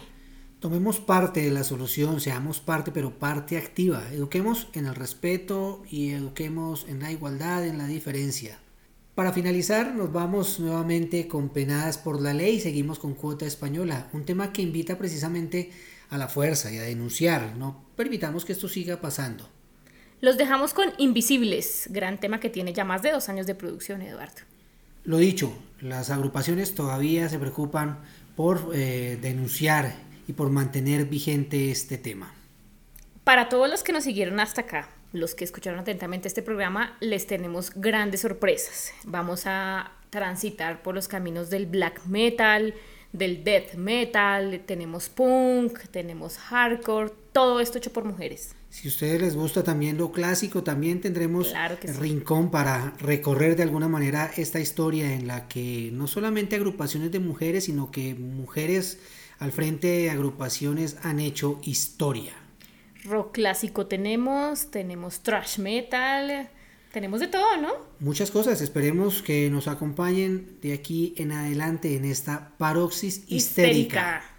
Tomemos 0.60 1.00
parte 1.00 1.42
de 1.42 1.50
la 1.50 1.64
solución, 1.64 2.22
seamos 2.22 2.60
parte, 2.60 2.92
pero 2.92 3.18
parte 3.18 3.58
activa. 3.58 4.04
Eduquemos 4.14 4.68
en 4.74 4.86
el 4.86 4.94
respeto 4.94 5.82
y 5.90 6.12
eduquemos 6.12 6.86
en 6.88 7.00
la 7.00 7.12
igualdad, 7.12 7.66
en 7.66 7.80
la 7.80 7.88
diferencia. 7.88 8.60
Para 9.16 9.34
finalizar, 9.34 9.96
nos 9.96 10.14
vamos 10.14 10.60
nuevamente 10.60 11.28
con 11.28 11.50
Penadas 11.50 11.98
por 11.98 12.22
la 12.22 12.36
Ley, 12.36 12.60
seguimos 12.60 13.00
con 13.00 13.16
Cuota 13.16 13.48
Española, 13.48 14.08
un 14.14 14.24
tema 14.24 14.54
que 14.54 14.62
invita 14.62 15.00
precisamente 15.00 15.72
la 16.18 16.28
fuerza 16.28 16.72
y 16.72 16.78
a 16.78 16.84
denunciar. 16.84 17.56
No 17.56 17.86
permitamos 17.96 18.46
que 18.46 18.54
esto 18.54 18.68
siga 18.68 19.02
pasando. 19.02 19.50
Los 20.22 20.38
dejamos 20.38 20.74
con 20.74 20.94
Invisibles, 20.98 21.88
gran 21.90 22.20
tema 22.20 22.40
que 22.40 22.50
tiene 22.50 22.74
ya 22.74 22.86
más 22.86 23.02
de 23.02 23.12
dos 23.12 23.28
años 23.30 23.48
de 23.48 23.56
producción, 23.56 24.02
Eduardo. 24.02 24.42
Lo 25.04 25.18
dicho, 25.18 25.52
las 25.80 26.12
agrupaciones 26.12 26.76
todavía 26.76 27.28
se 27.28 27.40
preocupan 27.40 28.00
por 28.36 28.72
eh, 28.74 29.18
denunciar 29.20 29.96
y 30.28 30.34
por 30.34 30.52
mantener 30.52 31.06
vigente 31.06 31.72
este 31.72 31.98
tema. 31.98 32.34
Para 33.24 33.50
todos 33.50 33.70
los 33.70 33.82
que 33.84 33.94
nos 33.94 34.04
siguieron 34.04 34.40
hasta 34.40 34.62
acá, 34.62 34.90
los 35.14 35.36
que 35.36 35.44
escucharon 35.44 35.80
atentamente 35.80 36.28
este 36.28 36.42
programa, 36.42 36.98
les 37.00 37.26
tenemos 37.26 37.72
grandes 37.76 38.22
sorpresas. 38.22 38.92
Vamos 39.04 39.44
a 39.46 39.92
transitar 40.10 40.84
por 40.84 40.94
los 40.94 41.08
caminos 41.08 41.50
del 41.50 41.66
black 41.66 42.06
metal, 42.06 42.76
del 43.14 43.44
death 43.44 43.74
metal, 43.76 44.62
tenemos 44.66 45.10
punk, 45.10 45.80
tenemos 45.92 46.38
hardcore, 46.38 47.12
todo 47.32 47.60
esto 47.60 47.78
hecho 47.78 47.92
por 47.92 48.06
mujeres. 48.06 48.56
Si 48.70 48.88
a 48.88 48.92
ustedes 48.92 49.22
les 49.22 49.36
gusta 49.36 49.64
también 49.64 49.98
lo 49.98 50.12
clásico, 50.12 50.64
también 50.64 51.02
tendremos 51.02 51.50
Claro 51.50 51.78
sí. 51.82 51.88
rincón 51.88 52.52
para 52.52 52.94
recorrer 53.00 53.58
de 53.58 53.64
alguna 53.64 53.90
manera 53.90 54.32
esta 54.38 54.60
historia 54.62 55.14
en 55.14 55.28
la 55.28 55.48
que 55.50 55.90
no 55.92 56.08
solamente 56.08 56.56
agrupaciones 56.56 57.12
de 57.12 57.20
mujeres, 57.20 57.66
sino 57.66 57.92
que 57.92 58.16
mujeres 58.16 59.00
al 59.40 59.52
frente 59.52 59.88
de 59.88 60.10
agrupaciones 60.10 60.98
han 61.04 61.20
hecho 61.20 61.60
historia. 61.64 62.34
Rock 63.04 63.34
clásico 63.34 63.88
tenemos, 63.88 64.70
tenemos 64.72 65.22
thrash 65.22 65.58
metal, 65.58 66.50
tenemos 66.92 67.20
de 67.20 67.28
todo, 67.28 67.58
¿no? 67.58 67.70
Muchas 68.00 68.32
cosas, 68.32 68.62
esperemos 68.62 69.22
que 69.22 69.50
nos 69.50 69.68
acompañen 69.68 70.58
de 70.62 70.74
aquí 70.74 71.14
en 71.18 71.32
adelante 71.32 71.96
en 71.96 72.06
esta 72.06 72.52
paroxis 72.58 73.24
histérica. 73.28 74.22
sentir, 74.22 74.31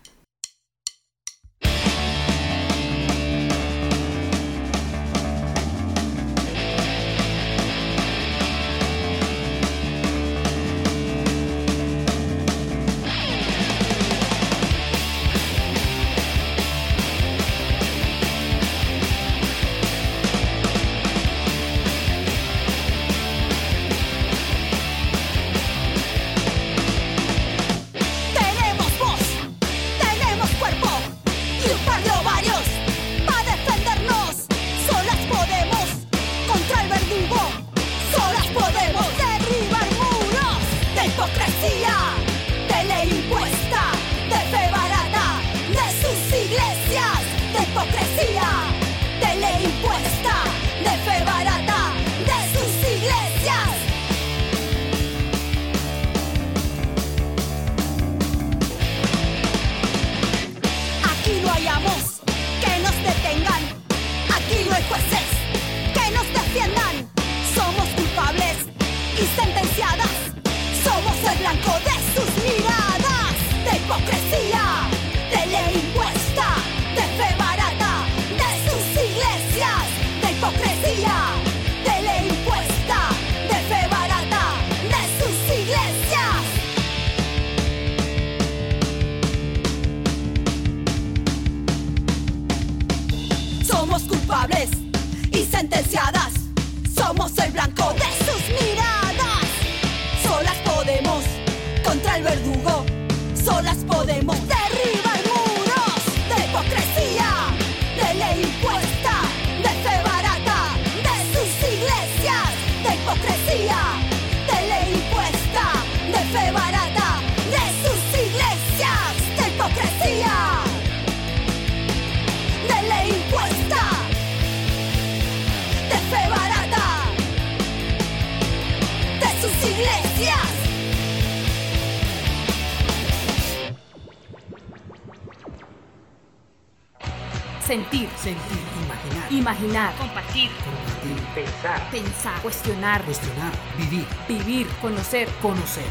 pensar, 141.92 142.40
cuestionar, 142.40 143.04
cuestionar, 143.04 143.52
vivir, 143.76 144.06
vivir, 144.26 144.66
conocer, 144.80 145.28
conocer. 145.42 145.84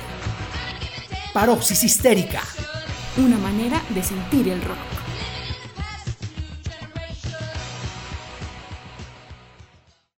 Paroxis 1.31 1.83
histérica. 1.83 2.41
una 3.17 3.37
manera 3.37 3.81
de 3.89 4.01
sentir 4.01 4.49
el 4.49 4.61
rock. 4.61 5.00